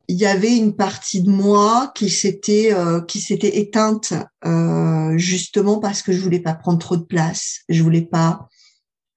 il 0.09 0.17
y 0.17 0.27
avait 0.27 0.57
une 0.57 0.77
partie 0.77 1.23
de 1.23 1.31
moi 1.31 1.93
qui 1.95 2.11
s'était 2.11 2.73
euh, 2.73 3.01
qui 3.01 3.21
s'était 3.21 3.59
éteinte 3.59 4.13
euh, 4.45 5.17
justement 5.17 5.79
parce 5.79 6.03
que 6.03 6.13
je 6.13 6.21
voulais 6.21 6.41
pas 6.41 6.55
prendre 6.55 6.79
trop 6.79 6.97
de 6.97 7.05
place, 7.05 7.61
je 7.69 7.83
voulais 7.83 8.03
pas 8.03 8.49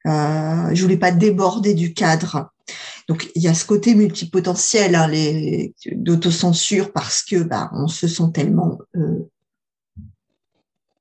euh, 0.06 0.74
je 0.74 0.82
voulais 0.82 0.98
pas 0.98 1.12
déborder 1.12 1.74
du 1.74 1.94
cadre. 1.94 2.52
Donc 3.08 3.30
il 3.36 3.42
y 3.42 3.48
a 3.48 3.54
ce 3.54 3.66
côté 3.66 3.96
multipotentiel 3.96 4.96
hein, 4.96 5.08
les 5.08 5.74
d'autocensure 5.92 6.92
parce 6.92 7.24
que 7.24 7.44
bah, 7.44 7.70
on 7.74 7.88
se 7.88 8.08
sent 8.08 8.32
tellement 8.34 8.80
euh, 8.96 9.30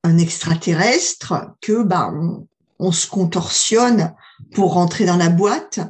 un 0.03 0.19
extraterrestre 0.19 1.53
que 1.61 1.83
bah 1.83 2.13
on, 2.15 2.47
on 2.79 2.93
se 2.93 3.07
contorsionne 3.09 4.15
pour 4.53 4.75
rentrer 4.75 5.07
dans 5.07 5.17
la 5.17 5.29
boîte. 5.29 5.81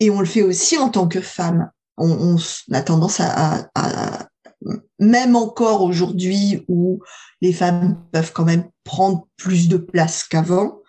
Et 0.00 0.10
on 0.10 0.20
le 0.20 0.26
fait 0.26 0.42
aussi 0.42 0.78
en 0.78 0.88
tant 0.88 1.06
que 1.06 1.20
femme 1.20 1.70
on, 1.96 2.36
a 2.72 2.82
tendance 2.82 3.20
à, 3.20 3.68
même 4.98 5.36
encore 5.36 5.82
aujourd'hui 5.82 6.64
où 6.68 7.00
les 7.40 7.52
femmes 7.52 8.02
peuvent 8.12 8.32
quand 8.32 8.44
même 8.44 8.68
prendre 8.84 9.26
plus 9.36 9.68
de 9.68 9.76
place 9.76 10.24
qu'avant, 10.24 10.80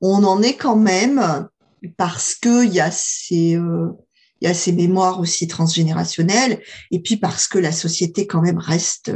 on 0.00 0.24
en 0.24 0.42
est 0.42 0.56
quand 0.56 0.76
même 0.76 1.48
parce 1.96 2.34
que 2.34 2.64
il 2.64 2.72
y 2.72 2.80
a 2.80 2.90
ces 2.90 3.56
euh, 3.56 3.88
il 4.40 4.48
y 4.48 4.50
a 4.50 4.54
ces 4.54 4.72
mémoires 4.72 5.20
aussi 5.20 5.46
transgénérationnelles 5.46 6.62
et 6.90 7.00
puis 7.00 7.16
parce 7.16 7.46
que 7.46 7.58
la 7.58 7.72
société 7.72 8.26
quand 8.26 8.40
même 8.40 8.58
reste 8.58 9.12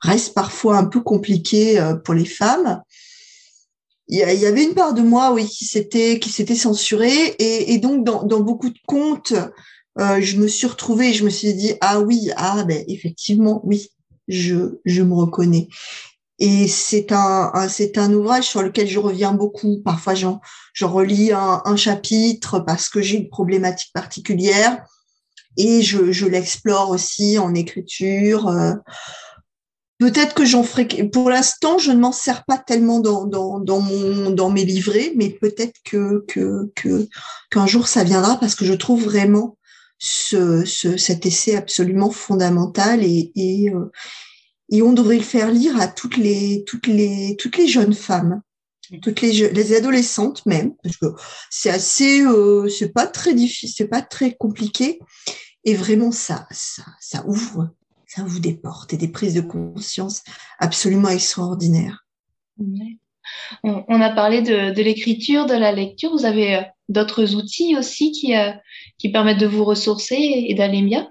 reste 0.00 0.34
parfois 0.34 0.76
un 0.76 0.84
peu 0.84 1.00
compliquée 1.00 1.78
euh, 1.80 1.94
pour 1.94 2.14
les 2.14 2.24
femmes. 2.24 2.82
Il 4.10 4.16
y, 4.16 4.46
avait 4.46 4.64
une 4.64 4.72
part 4.72 4.94
de 4.94 5.02
moi, 5.02 5.34
oui, 5.34 5.44
qui 5.44 5.66
s'était 5.66 6.18
qui 6.18 6.30
s'était 6.30 6.54
censurée 6.54 7.26
et, 7.38 7.74
et 7.74 7.78
donc 7.78 8.06
dans, 8.06 8.22
dans, 8.22 8.40
beaucoup 8.40 8.70
de 8.70 8.78
contes, 8.86 9.34
euh, 10.00 10.20
je 10.20 10.36
me 10.36 10.46
suis 10.46 10.66
retrouvée, 10.66 11.12
je 11.12 11.24
me 11.24 11.30
suis 11.30 11.54
dit 11.54 11.74
ah 11.80 12.00
oui, 12.00 12.30
ah 12.36 12.64
ben 12.64 12.84
effectivement, 12.88 13.60
oui, 13.64 13.90
je 14.28 14.78
je 14.84 15.02
me 15.02 15.14
reconnais. 15.14 15.68
Et 16.40 16.68
c'est 16.68 17.10
un, 17.10 17.68
c'est 17.68 17.98
un 17.98 18.12
ouvrage 18.12 18.44
sur 18.44 18.62
lequel 18.62 18.86
je 18.86 19.00
reviens 19.00 19.32
beaucoup. 19.32 19.82
Parfois, 19.84 20.14
j'en, 20.14 20.40
je 20.72 20.84
relis 20.84 21.32
un, 21.32 21.62
un, 21.64 21.74
chapitre 21.74 22.60
parce 22.60 22.88
que 22.88 23.02
j'ai 23.02 23.16
une 23.16 23.28
problématique 23.28 23.92
particulière 23.92 24.84
et 25.56 25.82
je, 25.82 26.12
je 26.12 26.26
l'explore 26.26 26.90
aussi 26.90 27.38
en 27.38 27.54
écriture. 27.54 28.46
Euh, 28.46 28.74
Peut-être 29.98 30.32
que 30.32 30.44
j'en 30.44 30.62
ferai. 30.62 30.86
Pour 31.12 31.28
l'instant, 31.28 31.78
je 31.78 31.90
ne 31.90 31.98
m'en 31.98 32.12
sers 32.12 32.44
pas 32.44 32.56
tellement 32.56 33.00
dans, 33.00 33.24
dans, 33.26 33.58
dans, 33.58 33.80
mon, 33.80 34.30
dans 34.30 34.48
mes 34.48 34.64
livrets, 34.64 35.12
mais 35.16 35.30
peut-être 35.30 35.74
que, 35.84 36.24
que, 36.28 36.70
que, 36.76 37.08
qu'un 37.50 37.66
jour 37.66 37.88
ça 37.88 38.04
viendra 38.04 38.36
parce 38.38 38.54
que 38.54 38.64
je 38.64 38.74
trouve 38.74 39.02
vraiment 39.02 39.57
ce, 39.98 40.64
ce, 40.64 40.96
cet 40.96 41.26
essai 41.26 41.56
absolument 41.56 42.10
fondamental 42.10 43.02
et, 43.02 43.32
et, 43.34 43.70
euh, 43.70 43.90
et 44.70 44.82
on 44.82 44.92
devrait 44.92 45.16
le 45.16 45.22
faire 45.22 45.50
lire 45.50 45.80
à 45.80 45.88
toutes 45.88 46.16
les, 46.16 46.64
toutes 46.66 46.86
les, 46.86 47.36
toutes 47.38 47.56
les 47.56 47.66
jeunes 47.66 47.94
femmes, 47.94 48.42
toutes 49.02 49.20
les, 49.20 49.50
les 49.50 49.76
adolescentes 49.76 50.46
même, 50.46 50.74
parce 50.82 50.96
que 50.96 51.06
c'est 51.50 51.70
assez, 51.70 52.22
euh, 52.22 52.68
c'est 52.68 52.92
pas 52.92 53.06
très 53.06 53.34
difficile, 53.34 53.70
c'est 53.74 53.88
pas 53.88 54.02
très 54.02 54.34
compliqué. 54.34 54.98
Et 55.64 55.74
vraiment, 55.74 56.12
ça, 56.12 56.46
ça, 56.50 56.84
ça 57.00 57.26
ouvre 57.26 57.70
ça 58.08 58.24
vous 58.24 58.40
déporte 58.40 58.92
et 58.94 58.96
des 58.96 59.08
prises 59.08 59.34
de 59.34 59.42
conscience 59.42 60.24
absolument 60.58 61.10
extraordinaires. 61.10 62.06
On, 63.62 64.00
a 64.00 64.10
parlé 64.10 64.40
de, 64.42 64.82
l'écriture, 64.82 65.46
de 65.46 65.54
la 65.54 65.72
lecture. 65.72 66.10
Vous 66.10 66.24
avez 66.24 66.56
euh, 66.56 66.62
d'autres 66.88 67.34
outils 67.34 67.76
aussi 67.76 68.12
qui, 68.12 68.36
euh, 68.36 68.50
qui 68.98 69.10
permettent 69.10 69.40
de 69.40 69.46
vous 69.46 69.64
ressourcer 69.64 70.16
et 70.16 70.54
d'aller 70.54 70.82
bien 70.82 71.10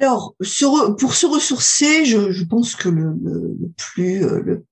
Alors, 0.00 0.34
pour 0.98 1.14
se 1.14 1.26
ressourcer, 1.26 2.04
je, 2.04 2.44
pense 2.44 2.76
que 2.76 2.88
le, 2.88 3.14
plus 3.76 4.24
euh, 4.24 4.64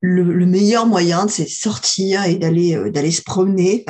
le, 0.00 0.46
meilleur 0.46 0.86
moyen, 0.86 1.28
c'est 1.28 1.48
sortir 1.48 2.24
et 2.24 2.36
d'aller 2.36 2.90
d'aller 2.90 3.12
se 3.12 3.22
promener. 3.22 3.84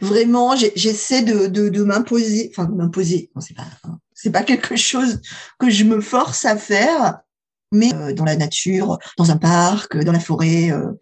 Vraiment, 0.00 0.56
j'essaie 0.56 1.22
de, 1.22 1.46
de, 1.46 1.84
m'imposer, 1.84 2.50
enfin 2.52 2.66
de 2.66 2.74
m'imposer. 2.74 3.30
C'est 3.40 3.54
pas 3.54 3.66
c'est 4.22 4.30
pas 4.30 4.42
quelque 4.42 4.76
chose 4.76 5.22
que 5.58 5.70
je 5.70 5.84
me 5.84 6.02
force 6.02 6.44
à 6.44 6.56
faire, 6.56 7.20
mais 7.72 7.94
euh, 7.94 8.12
dans 8.12 8.26
la 8.26 8.36
nature, 8.36 8.98
dans 9.16 9.30
un 9.30 9.38
parc, 9.38 9.96
dans 9.96 10.12
la 10.12 10.20
forêt, 10.20 10.70
euh, 10.70 10.92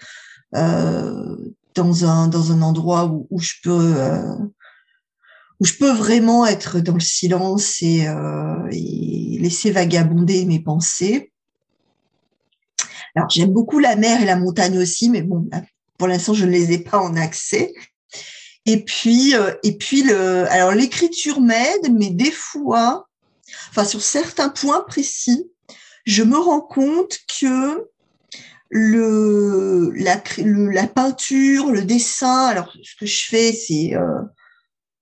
euh, 0.55 1.37
dans 1.74 2.04
un 2.04 2.28
dans 2.28 2.52
un 2.52 2.62
endroit 2.62 3.07
où, 3.07 3.26
où 3.31 3.40
je 3.40 3.54
peux 3.62 3.94
où 5.61 5.64
je 5.64 5.74
peux 5.74 5.92
vraiment 5.92 6.46
être 6.46 6.81
dans 6.81 6.94
le 6.94 7.00
silence 7.00 7.83
et, 7.83 8.07
et 8.70 9.38
laisser 9.40 9.70
vagabonder 9.70 10.44
mes 10.44 10.61
pensées. 10.61 11.33
Alors 13.14 13.28
j'aime 13.31 13.52
beaucoup 13.52 13.78
la 13.78 13.96
mer 13.96 14.22
et 14.22 14.24
la 14.24 14.37
montagne 14.37 14.78
aussi, 14.78 15.11
mais 15.11 15.22
bon, 15.22 15.48
pour 15.98 16.09
l'instant 16.09 16.35
je 16.35 16.44
ne 16.44 16.50
les 16.50 16.72
ai 16.72 16.78
pas 16.78 16.98
en 16.98 17.16
accès. 17.16 17.74
Et 18.66 18.85
puis, 18.85 19.35
et 19.62 19.78
puis 19.78 20.02
le, 20.02 20.50
alors 20.52 20.72
l'écriture 20.72 21.40
m'aide, 21.40 21.92
mais 21.92 22.11
des 22.11 22.31
fois, 22.31 23.09
enfin 23.70 23.85
sur 23.85 24.02
certains 24.02 24.50
points 24.50 24.85
précis, 24.87 25.50
je 26.04 26.22
me 26.22 26.38
rends 26.38 26.61
compte 26.61 27.18
que 27.40 27.88
le 28.70 29.90
la, 29.96 30.22
la 30.38 30.87
peinture, 30.87 31.70
le 31.70 31.85
dessin, 31.85 32.46
alors 32.46 32.72
ce 32.83 32.94
que 32.98 33.07
je 33.07 33.24
fais, 33.26 33.52
c'est 33.52 33.94
euh, 33.94 34.22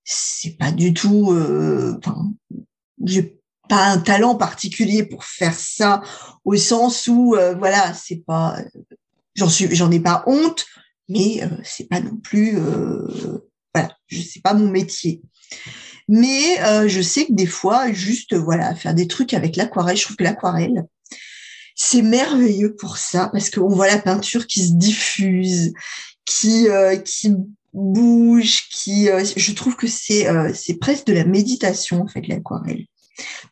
c'est 0.04 0.56
pas 0.56 0.70
du 0.70 0.94
tout, 0.94 1.32
euh, 1.32 1.98
j'ai 3.04 3.40
pas 3.68 3.86
un 3.86 3.98
talent 3.98 4.36
particulier 4.36 5.02
pour 5.02 5.24
faire 5.24 5.54
ça 5.54 6.00
au 6.44 6.56
sens 6.56 7.08
où 7.08 7.34
euh, 7.34 7.54
voilà, 7.54 7.92
c'est 7.92 8.24
pas, 8.24 8.56
j'en 9.34 9.48
suis, 9.48 9.74
j'en 9.74 9.90
ai 9.90 9.98
pas 9.98 10.22
honte, 10.26 10.64
mais 11.08 11.42
euh, 11.42 11.48
c'est 11.64 11.88
pas 11.88 12.00
non 12.00 12.16
plus, 12.16 12.56
euh, 12.56 13.50
voilà, 13.74 13.96
je 14.06 14.20
sais 14.20 14.40
pas 14.40 14.54
mon 14.54 14.68
métier. 14.68 15.22
Mais 16.08 16.60
euh, 16.62 16.86
je 16.86 17.00
sais 17.02 17.26
que 17.26 17.32
des 17.32 17.46
fois, 17.46 17.90
juste 17.90 18.34
voilà, 18.34 18.76
faire 18.76 18.94
des 18.94 19.08
trucs 19.08 19.34
avec 19.34 19.56
l'aquarelle, 19.56 19.96
je 19.96 20.04
trouve 20.04 20.16
que 20.16 20.24
l'aquarelle, 20.24 20.84
c'est 21.76 22.02
merveilleux 22.02 22.74
pour 22.74 22.96
ça 22.96 23.28
parce 23.32 23.50
qu'on 23.50 23.68
voit 23.68 23.86
la 23.86 23.98
peinture 23.98 24.46
qui 24.46 24.66
se 24.66 24.72
diffuse, 24.72 25.72
qui 26.24 26.68
euh, 26.68 26.96
qui 26.96 27.32
bouge, 27.72 28.68
qui 28.70 29.08
euh, 29.08 29.24
je 29.36 29.52
trouve 29.52 29.76
que 29.76 29.86
c'est 29.86 30.26
c'est 30.54 30.78
presque 30.78 31.06
de 31.06 31.12
la 31.12 31.24
méditation 31.24 32.02
en 32.02 32.08
fait 32.08 32.26
l'aquarelle 32.26 32.86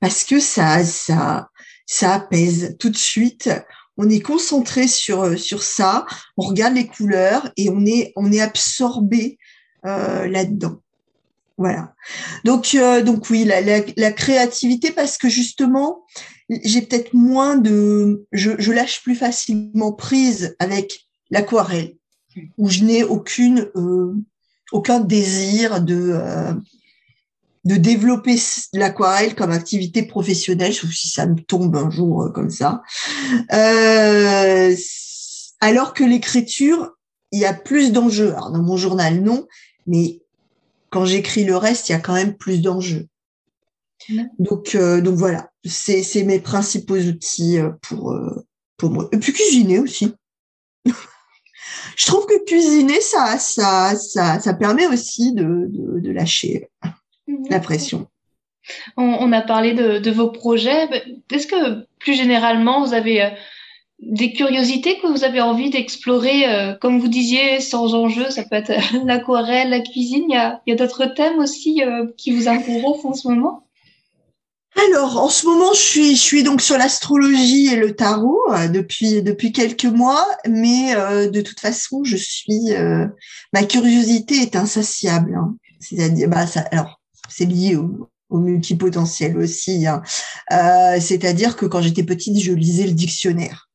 parce 0.00 0.24
que 0.24 0.40
ça 0.40 0.82
ça 0.84 1.48
ça 1.87 2.14
apaise 2.14 2.76
tout 2.80 2.90
de 2.90 2.96
suite. 2.96 3.50
On 3.96 4.08
est 4.08 4.20
concentré 4.20 4.88
sur 4.88 5.38
sur 5.38 5.62
ça, 5.62 6.06
on 6.37 6.48
regarde 6.48 6.74
les 6.74 6.88
couleurs 6.88 7.52
et 7.56 7.70
on 7.70 7.87
est 7.87 8.12
on 8.16 8.32
est 8.32 8.40
absorbé 8.40 9.38
là-dedans. 9.84 10.80
Voilà. 11.56 11.94
Donc, 12.44 12.74
euh, 12.74 13.02
donc 13.02 13.30
oui, 13.30 13.44
la, 13.44 13.60
la, 13.60 14.12
créativité 14.12 14.90
parce 14.90 15.18
que 15.18 15.28
justement, 15.28 16.04
j'ai 16.48 16.83
peut-être 16.83 17.14
moins 17.14 17.57
de, 17.57 18.26
je, 18.33 18.52
je, 18.59 18.72
lâche 18.72 19.02
plus 19.02 19.14
facilement 19.14 19.92
prise 19.92 20.57
avec 20.59 21.07
l'aquarelle, 21.30 21.94
où 22.59 22.68
je 22.68 22.85
n'ai 22.85 23.02
aucune, 23.04 23.70
euh, 23.76 24.14
aucun 24.72 25.00
désir 25.00 25.80
de 25.83 26.11
euh, 26.14 26.52
de 27.64 27.76
développer 27.76 28.37
l'aquarelle 28.74 29.35
comme 29.35 29.50
activité 29.50 30.02
professionnelle, 30.02 30.74
sauf 30.74 30.90
si 30.90 31.09
ça 31.09 31.24
me 31.24 31.40
tombe 31.40 31.74
un 31.76 31.90
jour 31.90 32.30
comme 32.35 32.50
ça. 32.50 32.83
alors 35.61 35.94
que 35.94 36.04
l'écriture, 36.04 36.92
il 37.33 37.40
y 37.40 37.46
a 37.46 37.54
plus 37.54 37.90
d'enjeux. 37.90 38.33
Alors 38.33 38.50
dans 38.50 38.62
mon 38.62 38.76
journal, 38.76 39.22
non, 39.22 39.46
mais 39.87 40.20
quand 40.90 41.04
j'écris 41.04 41.44
le 41.44 41.57
reste, 41.57 41.88
il 41.88 41.92
y 41.92 41.94
a 41.96 41.98
quand 41.98 42.14
même 42.14 42.37
plus 42.37 42.62
d'enjeux. 42.62 43.09
Donc, 44.38 44.76
euh, 44.76 45.00
donc 45.00 45.16
voilà, 45.16 45.50
c'est 45.64 46.24
mes 46.24 46.40
principaux 46.40 46.96
outils 46.96 47.59
euh, 47.59 47.70
pour, 47.83 48.12
euh, 48.12 48.46
pour 48.77 48.90
moi. 48.90 49.09
Et 49.12 49.18
puis 49.18 49.33
cuisiner 49.33 49.79
aussi. 49.79 50.12
je 50.85 52.07
trouve 52.07 52.27
que 52.27 52.44
cuisiner, 52.44 53.00
ça, 53.00 53.38
ça, 53.38 53.94
ça, 53.96 54.40
ça 54.40 54.55
permet 54.55 54.87
aussi 54.87 55.33
de, 55.33 55.68
de, 55.70 56.11
lâcher 56.11 56.68
la 57.48 57.61
pression. 57.61 58.09
On, 58.96 59.33
a 59.33 59.42
parlé 59.42 59.74
de, 59.74 59.98
de 59.98 60.11
vos 60.11 60.31
projets. 60.31 60.88
Est-ce 61.31 61.46
que 61.46 61.87
plus 61.98 62.14
généralement, 62.14 62.85
vous 62.85 62.94
avez 62.94 63.35
des 64.00 64.33
curiosités 64.33 64.98
que 64.98 65.07
vous 65.07 65.24
avez 65.24 65.40
envie 65.40 65.70
d'explorer, 65.70 66.48
euh, 66.48 66.74
comme 66.74 66.98
vous 66.98 67.09
disiez, 67.09 67.61
sans 67.61 67.94
enjeu, 67.94 68.31
ça 68.31 68.42
peut 68.44 68.57
être 68.57 68.72
l'aquarelle, 69.05 69.70
la 69.70 69.81
cuisine, 69.81 70.24
il 70.29 70.35
y 70.35 70.37
a, 70.37 70.61
y 70.66 70.72
a 70.72 70.77
d'autres 70.77 71.07
thèmes 71.07 71.38
aussi 71.38 71.83
euh, 71.83 72.07
qui 72.16 72.33
vous 72.33 72.48
intéressent 72.48 73.05
en 73.05 73.14
ce 73.14 73.29
moment? 73.29 73.63
Alors, 74.76 75.18
en 75.18 75.28
ce 75.28 75.46
moment, 75.46 75.72
je 75.72 76.14
suis, 76.14 76.42
donc 76.42 76.60
sur 76.60 76.76
l'astrologie 76.76 77.68
et 77.68 77.76
le 77.76 77.94
tarot 77.94 78.40
euh, 78.50 78.68
depuis 78.68 79.52
quelques 79.52 79.84
mois, 79.84 80.26
mais 80.48 80.94
de 80.94 81.40
toute 81.40 81.60
façon, 81.60 82.02
je 82.04 82.16
suis 82.16 82.72
ma 83.52 83.64
curiosité 83.64 84.42
est 84.42 84.56
insatiable. 84.56 85.37
Hein. 85.37 85.54
C'est-à-dire, 85.78 86.28
bah, 86.28 86.44
c'est 87.28 87.44
lié 87.44 87.76
au, 87.76 88.08
multipotentiel 88.30 89.38
aussi. 89.38 89.87
Hein. 89.87 90.02
C'est-à-dire 91.00 91.56
que 91.56 91.66
quand 91.66 91.80
j'étais 91.80 92.02
petite, 92.02 92.40
je 92.40 92.52
lisais 92.52 92.87
le 92.87 92.92
dictionnaire. 92.92 93.68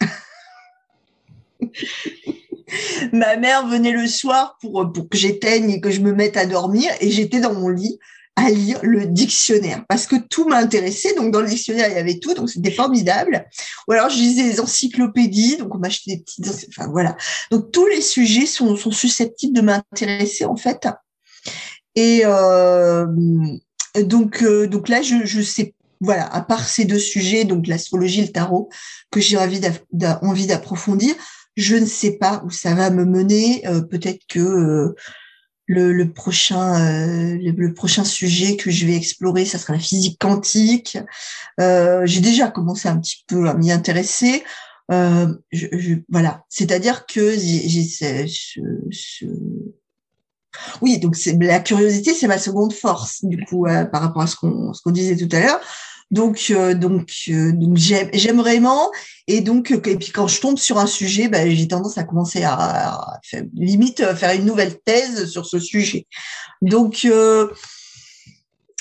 Ma 3.12 3.36
mère 3.36 3.66
venait 3.66 3.92
le 3.92 4.06
soir 4.06 4.56
pour 4.60 4.92
que 4.92 5.16
j'éteigne 5.16 5.70
et 5.70 5.80
que 5.80 5.90
je 5.90 6.00
me 6.00 6.12
mette 6.12 6.36
à 6.36 6.46
dormir 6.46 6.90
et 7.00 7.10
j'étais 7.10 7.40
dans 7.40 7.54
mon 7.54 7.68
lit 7.68 7.98
à 8.36 8.50
lire 8.50 8.78
le 8.82 9.06
dictionnaire 9.06 9.84
parce 9.88 10.06
que 10.06 10.16
tout 10.16 10.46
m'intéressait. 10.46 11.14
Donc, 11.14 11.32
dans 11.32 11.40
le 11.40 11.48
dictionnaire, 11.48 11.88
il 11.88 11.94
y 11.94 11.98
avait 11.98 12.18
tout. 12.18 12.34
Donc, 12.34 12.50
c'était 12.50 12.70
formidable. 12.70 13.46
Ou 13.88 13.92
alors, 13.92 14.10
je 14.10 14.16
lisais 14.16 14.42
les 14.42 14.60
encyclopédies. 14.60 15.56
Donc, 15.56 15.74
on 15.74 15.78
m'achetait 15.78 16.16
des 16.16 16.22
petites, 16.22 16.46
enfin, 16.68 16.88
voilà. 16.90 17.16
Donc, 17.50 17.72
tous 17.72 17.86
les 17.86 18.02
sujets 18.02 18.46
sont, 18.46 18.76
sont 18.76 18.92
susceptibles 18.92 19.54
de 19.54 19.62
m'intéresser, 19.62 20.44
en 20.44 20.56
fait. 20.56 20.86
Et, 21.94 22.22
euh, 22.24 23.06
donc, 24.04 24.42
euh, 24.42 24.66
donc 24.66 24.88
là, 24.90 25.00
je, 25.00 25.24
je 25.24 25.40
sais 25.40 25.74
voilà, 26.02 26.26
à 26.26 26.42
part 26.42 26.68
ces 26.68 26.84
deux 26.84 26.98
sujets, 26.98 27.44
donc 27.44 27.66
l'astrologie 27.66 28.20
et 28.20 28.26
le 28.26 28.32
tarot, 28.32 28.68
que 29.10 29.18
j'ai 29.18 29.38
envie 29.38 29.60
d'approfondir, 30.46 31.14
je 31.56 31.76
ne 31.76 31.86
sais 31.86 32.18
pas 32.18 32.42
où 32.44 32.50
ça 32.50 32.74
va 32.74 32.90
me 32.90 33.06
mener. 33.06 33.66
Euh, 33.66 33.80
peut-être 33.80 34.20
que 34.28 34.94
euh, 35.70 35.92
le, 35.92 36.12
prochain, 36.12 36.80
euh, 36.80 37.38
le, 37.40 37.74
prochain 37.74 38.04
sujet 38.04 38.56
que 38.56 38.70
je 38.70 38.86
vais 38.86 38.94
explorer, 38.94 39.44
ça 39.44 39.58
sera 39.58 39.72
la 39.72 39.78
physique 39.78 40.18
quantique. 40.18 40.98
j'ai 41.58 42.20
déjà 42.20 42.48
commencé 42.48 42.88
un 42.88 42.98
petit 42.98 43.24
peu 43.26 43.48
à 43.48 43.54
m'y 43.54 43.72
intéresser. 43.72 44.44
voilà, 44.88 46.44
c'est-à-dire 46.48 47.06
que 47.06 47.36
j'ai 47.36 47.84
ce, 48.90 49.26
oui, 50.80 50.98
donc 50.98 51.16
c'est 51.16 51.36
la 51.38 51.60
curiosité, 51.60 52.14
c'est 52.14 52.28
ma 52.28 52.38
seconde 52.38 52.72
force 52.72 53.24
du 53.24 53.44
coup 53.44 53.66
par 53.92 54.00
rapport 54.00 54.22
à 54.22 54.26
ce 54.26 54.36
qu'on 54.36 54.72
ce 54.72 54.80
qu'on 54.82 54.90
disait 54.90 55.16
tout 55.16 55.28
à 55.36 55.40
l'heure. 55.40 55.60
Donc, 56.10 56.46
euh, 56.50 56.74
donc, 56.74 57.10
euh, 57.28 57.52
donc 57.52 57.76
j'aime 57.76 58.38
vraiment. 58.38 58.90
Et 59.26 59.40
donc, 59.40 59.72
euh, 59.72 59.80
et 59.86 59.96
puis 59.96 60.12
quand 60.12 60.28
je 60.28 60.40
tombe 60.40 60.58
sur 60.58 60.78
un 60.78 60.86
sujet, 60.86 61.28
ben, 61.28 61.50
j'ai 61.50 61.68
tendance 61.68 61.98
à 61.98 62.04
commencer 62.04 62.44
à, 62.44 63.18
faire, 63.24 63.42
limite 63.54 64.04
faire 64.14 64.34
une 64.34 64.44
nouvelle 64.44 64.78
thèse 64.84 65.26
sur 65.26 65.46
ce 65.46 65.58
sujet. 65.58 66.06
Donc, 66.62 67.08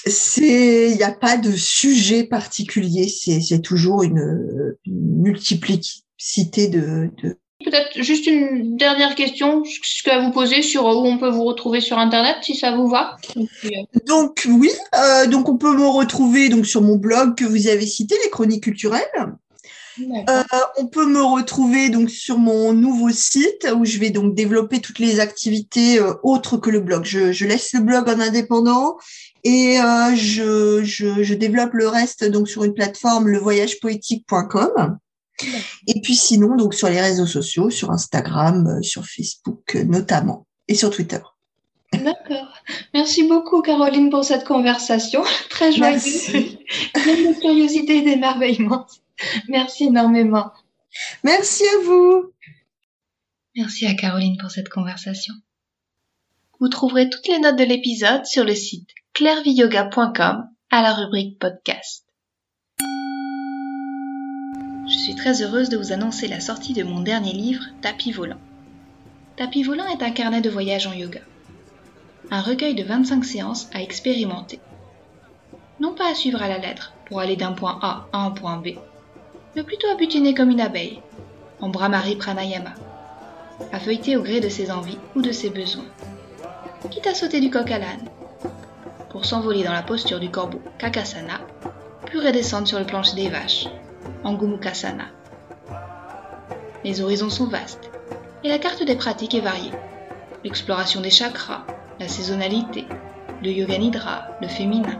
c'est, 0.06 0.92
il 0.92 0.98
n'y 0.98 1.04
a 1.04 1.12
pas 1.12 1.38
de 1.38 1.52
sujet 1.52 2.26
particulier. 2.26 3.08
C'est 3.10 3.62
toujours 3.62 4.04
une, 4.04 4.76
multiplicité 4.86 6.68
de, 6.68 7.10
de 7.24 7.38
Peut-être 7.66 8.00
juste 8.04 8.28
une 8.28 8.78
dernière 8.78 9.16
question 9.16 9.64
ce 9.66 10.10
à 10.12 10.22
vous 10.22 10.30
poser 10.30 10.62
sur 10.62 10.86
où 10.86 11.08
on 11.08 11.18
peut 11.18 11.30
vous 11.30 11.44
retrouver 11.44 11.82
sur 11.82 11.98
Internet, 11.98 12.38
si 12.44 12.56
ça 12.56 12.76
vous 12.76 12.88
va. 12.88 13.18
Donc 14.06 14.48
oui, 14.48 14.70
euh, 14.94 15.26
donc 15.26 15.50
on 15.50 15.58
peut 15.58 15.76
me 15.76 15.88
retrouver 15.88 16.50
donc 16.50 16.68
sur 16.68 16.84
mon 16.84 16.96
blog 16.96 17.36
que 17.36 17.44
vous 17.44 17.68
avez 17.68 17.88
cité, 17.88 18.16
les 18.24 18.30
Chroniques 18.30 18.64
culturelles. 18.64 19.02
Euh, 20.00 20.44
on 20.78 20.86
peut 20.86 21.08
me 21.08 21.24
retrouver 21.24 21.90
donc 21.90 22.12
sur 22.12 22.38
mon 22.38 22.72
nouveau 22.72 23.10
site 23.10 23.68
où 23.76 23.84
je 23.84 23.98
vais 23.98 24.12
donc 24.12 24.36
développer 24.36 24.80
toutes 24.80 25.00
les 25.00 25.20
activités 25.20 26.00
euh, 26.00 26.14
autres 26.22 26.58
que 26.58 26.70
le 26.70 26.82
blog. 26.82 27.04
Je, 27.04 27.32
je, 27.32 27.48
laisse 27.48 27.74
le 27.74 27.80
blog 27.80 28.08
en 28.10 28.20
indépendant 28.20 28.98
et 29.44 29.78
je, 30.16 30.84
je, 30.84 31.24
je, 31.24 31.34
développe 31.34 31.74
le 31.74 31.88
reste 31.88 32.26
donc 32.26 32.48
sur 32.48 32.64
une 32.64 32.74
plateforme 32.74 33.28
levoyagepoétique.com. 33.28 35.00
Et 35.88 36.02
puis 36.02 36.16
sinon, 36.16 36.56
donc 36.56 36.74
sur 36.74 36.90
les 36.90 37.02
réseaux 37.02 37.26
sociaux, 37.26 37.70
sur 37.70 37.92
Instagram, 37.92 38.68
euh, 38.68 38.82
sur 38.82 39.06
Facebook 39.06 39.76
euh, 39.76 39.84
notamment, 39.84 40.48
et 40.68 40.76
sur 40.76 40.90
Twitter. 40.90 41.20
D'accord. 41.94 42.54
Merci 42.94 43.24
beaucoup, 43.28 43.62
Caroline, 43.62 44.10
pour 44.10 44.24
cette 44.24 44.46
conversation. 44.46 45.24
Très 45.50 45.72
joyeuse. 45.72 46.04
Pleine 46.94 47.34
de 47.34 47.40
curiosité 47.40 47.98
et 47.98 48.02
d'émerveillement. 48.02 48.86
Merci 49.48 49.86
énormément. 49.86 50.52
Merci 51.24 51.64
à 51.64 51.84
vous. 51.86 52.32
Merci 53.56 53.86
à 53.86 53.94
Caroline 53.94 54.38
pour 54.38 54.52
cette 54.52 54.70
conversation. 54.70 55.34
Vous 56.60 56.70
trouverez 56.70 57.10
toutes 57.10 57.28
les 57.28 57.40
notes 57.40 57.58
de 57.58 57.64
l'épisode 57.64 58.26
sur 58.26 58.44
le 58.44 58.56
site 58.56 58.90
clairviyoga.com 59.14 60.50
à 60.72 60.82
la 60.82 60.94
rubrique 60.94 61.40
podcast. 61.40 62.05
Je 64.96 65.02
suis 65.02 65.16
très 65.16 65.42
heureuse 65.42 65.68
de 65.68 65.76
vous 65.76 65.92
annoncer 65.92 66.26
la 66.30 66.40
sortie 66.40 66.72
de 66.72 66.82
mon 66.82 67.02
dernier 67.02 67.34
livre, 67.34 67.66
Tapis 67.82 68.14
volant. 68.14 68.40
Tapis 69.36 69.62
volant 69.62 69.88
est 69.88 70.02
un 70.02 70.12
carnet 70.12 70.40
de 70.40 70.50
voyage 70.50 70.88
en 70.88 70.94
yoga. 70.94 71.20
Un 72.32 72.40
recueil 72.40 72.76
de 72.76 72.84
25 72.84 73.26
séances 73.26 73.68
à 73.74 73.82
expérimenter. 73.82 74.62
Non 75.82 75.94
pas 75.94 76.10
à 76.10 76.16
suivre 76.16 76.42
à 76.42 76.48
la 76.48 76.60
lettre 76.60 76.94
pour 77.08 77.20
aller 77.20 77.36
d'un 77.36 77.52
point 77.52 77.78
A 77.82 78.08
à 78.14 78.20
un 78.20 78.32
point 78.32 78.56
B, 78.56 78.70
mais 79.58 79.64
plutôt 79.64 79.90
à 79.90 79.96
butiner 79.96 80.34
comme 80.34 80.50
une 80.50 80.62
abeille, 80.62 81.02
en 81.60 81.68
Brahmari 81.68 82.16
Pranayama, 82.16 82.74
à 83.74 83.80
feuilleter 83.82 84.16
au 84.16 84.24
gré 84.24 84.40
de 84.40 84.48
ses 84.48 84.72
envies 84.72 84.98
ou 85.14 85.22
de 85.22 85.34
ses 85.34 85.50
besoins. 85.50 85.92
Quitte 86.90 87.08
à 87.08 87.14
sauter 87.14 87.42
du 87.42 87.50
coq 87.50 87.70
à 87.70 87.80
l'âne, 87.80 88.10
pour 89.10 89.26
s'envoler 89.26 89.66
dans 89.66 89.74
la 89.74 89.84
posture 89.84 90.22
du 90.22 90.32
corbeau 90.32 90.62
Kakasana, 90.80 91.42
puis 92.06 92.26
redescendre 92.26 92.70
sur 92.70 92.80
le 92.80 92.86
plancher 92.86 93.16
des 93.16 93.28
vaches, 93.28 93.68
Angumukasana. 94.26 95.06
Les 96.84 97.00
horizons 97.00 97.30
sont 97.30 97.46
vastes 97.46 97.92
et 98.44 98.50
la 98.50 98.58
carte 98.58 98.84
des 98.84 98.96
pratiques 98.96 99.36
est 99.36 99.40
variée. 99.40 99.72
L'exploration 100.44 101.00
des 101.00 101.12
chakras, 101.12 101.64
la 102.00 102.08
saisonnalité, 102.08 102.86
le 103.44 103.52
yoga 103.52 103.78
nidra, 103.78 104.24
le 104.42 104.48
féminin. 104.48 105.00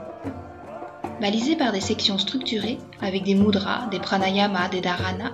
Balisés 1.20 1.56
par 1.56 1.72
des 1.72 1.82
sections 1.82 2.20
structurées 2.20 2.78
avec 3.02 3.24
des 3.24 3.34
mudras, 3.34 3.88
des 3.90 4.00
pranayamas, 4.00 4.70
des 4.70 4.82
dharanas, 4.82 5.32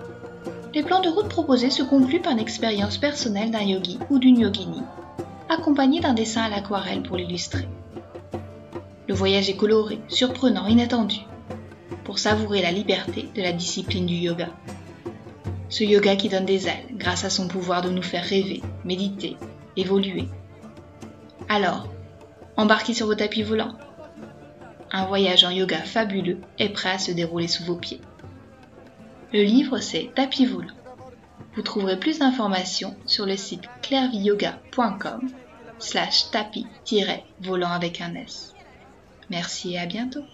les 0.73 0.83
plans 0.83 1.01
de 1.01 1.09
route 1.09 1.27
proposés 1.27 1.69
se 1.69 1.83
concluent 1.83 2.21
par 2.21 2.31
une 2.31 2.39
expérience 2.39 2.97
personnelle 2.97 3.51
d'un 3.51 3.63
yogi 3.63 3.99
ou 4.09 4.19
d'une 4.19 4.39
yogini, 4.39 4.83
accompagné 5.49 5.99
d'un 5.99 6.13
dessin 6.13 6.43
à 6.43 6.49
l'aquarelle 6.49 7.03
pour 7.03 7.17
l'illustrer. 7.17 7.67
Le 9.09 9.13
voyage 9.13 9.49
est 9.49 9.57
coloré, 9.57 9.99
surprenant, 10.07 10.67
inattendu 10.67 11.25
pour 12.11 12.19
savourer 12.19 12.61
la 12.61 12.73
liberté 12.73 13.29
de 13.33 13.41
la 13.41 13.53
discipline 13.53 14.05
du 14.05 14.15
yoga. 14.15 14.49
Ce 15.69 15.85
yoga 15.85 16.17
qui 16.17 16.27
donne 16.27 16.43
des 16.43 16.67
ailes 16.67 16.83
grâce 16.91 17.23
à 17.23 17.29
son 17.29 17.47
pouvoir 17.47 17.81
de 17.81 17.89
nous 17.89 18.01
faire 18.01 18.25
rêver, 18.25 18.61
méditer, 18.83 19.37
évoluer. 19.77 20.27
Alors, 21.47 21.87
embarquez 22.57 22.93
sur 22.93 23.05
vos 23.05 23.15
tapis 23.15 23.43
volants. 23.43 23.77
Un 24.91 25.05
voyage 25.05 25.45
en 25.45 25.51
yoga 25.51 25.77
fabuleux 25.77 26.41
est 26.59 26.67
prêt 26.73 26.89
à 26.89 26.99
se 26.99 27.13
dérouler 27.13 27.47
sous 27.47 27.63
vos 27.63 27.77
pieds. 27.77 28.01
Le 29.31 29.43
livre 29.43 29.79
c'est 29.79 30.11
Tapis 30.13 30.45
volant. 30.45 30.75
Vous 31.55 31.61
trouverez 31.61 31.97
plus 31.97 32.19
d'informations 32.19 32.93
sur 33.05 33.25
le 33.25 33.37
site 33.37 33.69
clairviyoga.com 33.83 35.29
slash 35.79 36.29
tapis-volant 36.29 37.71
avec 37.71 38.01
un 38.01 38.15
S. 38.15 38.53
Merci 39.29 39.75
et 39.75 39.79
à 39.79 39.85
bientôt. 39.85 40.25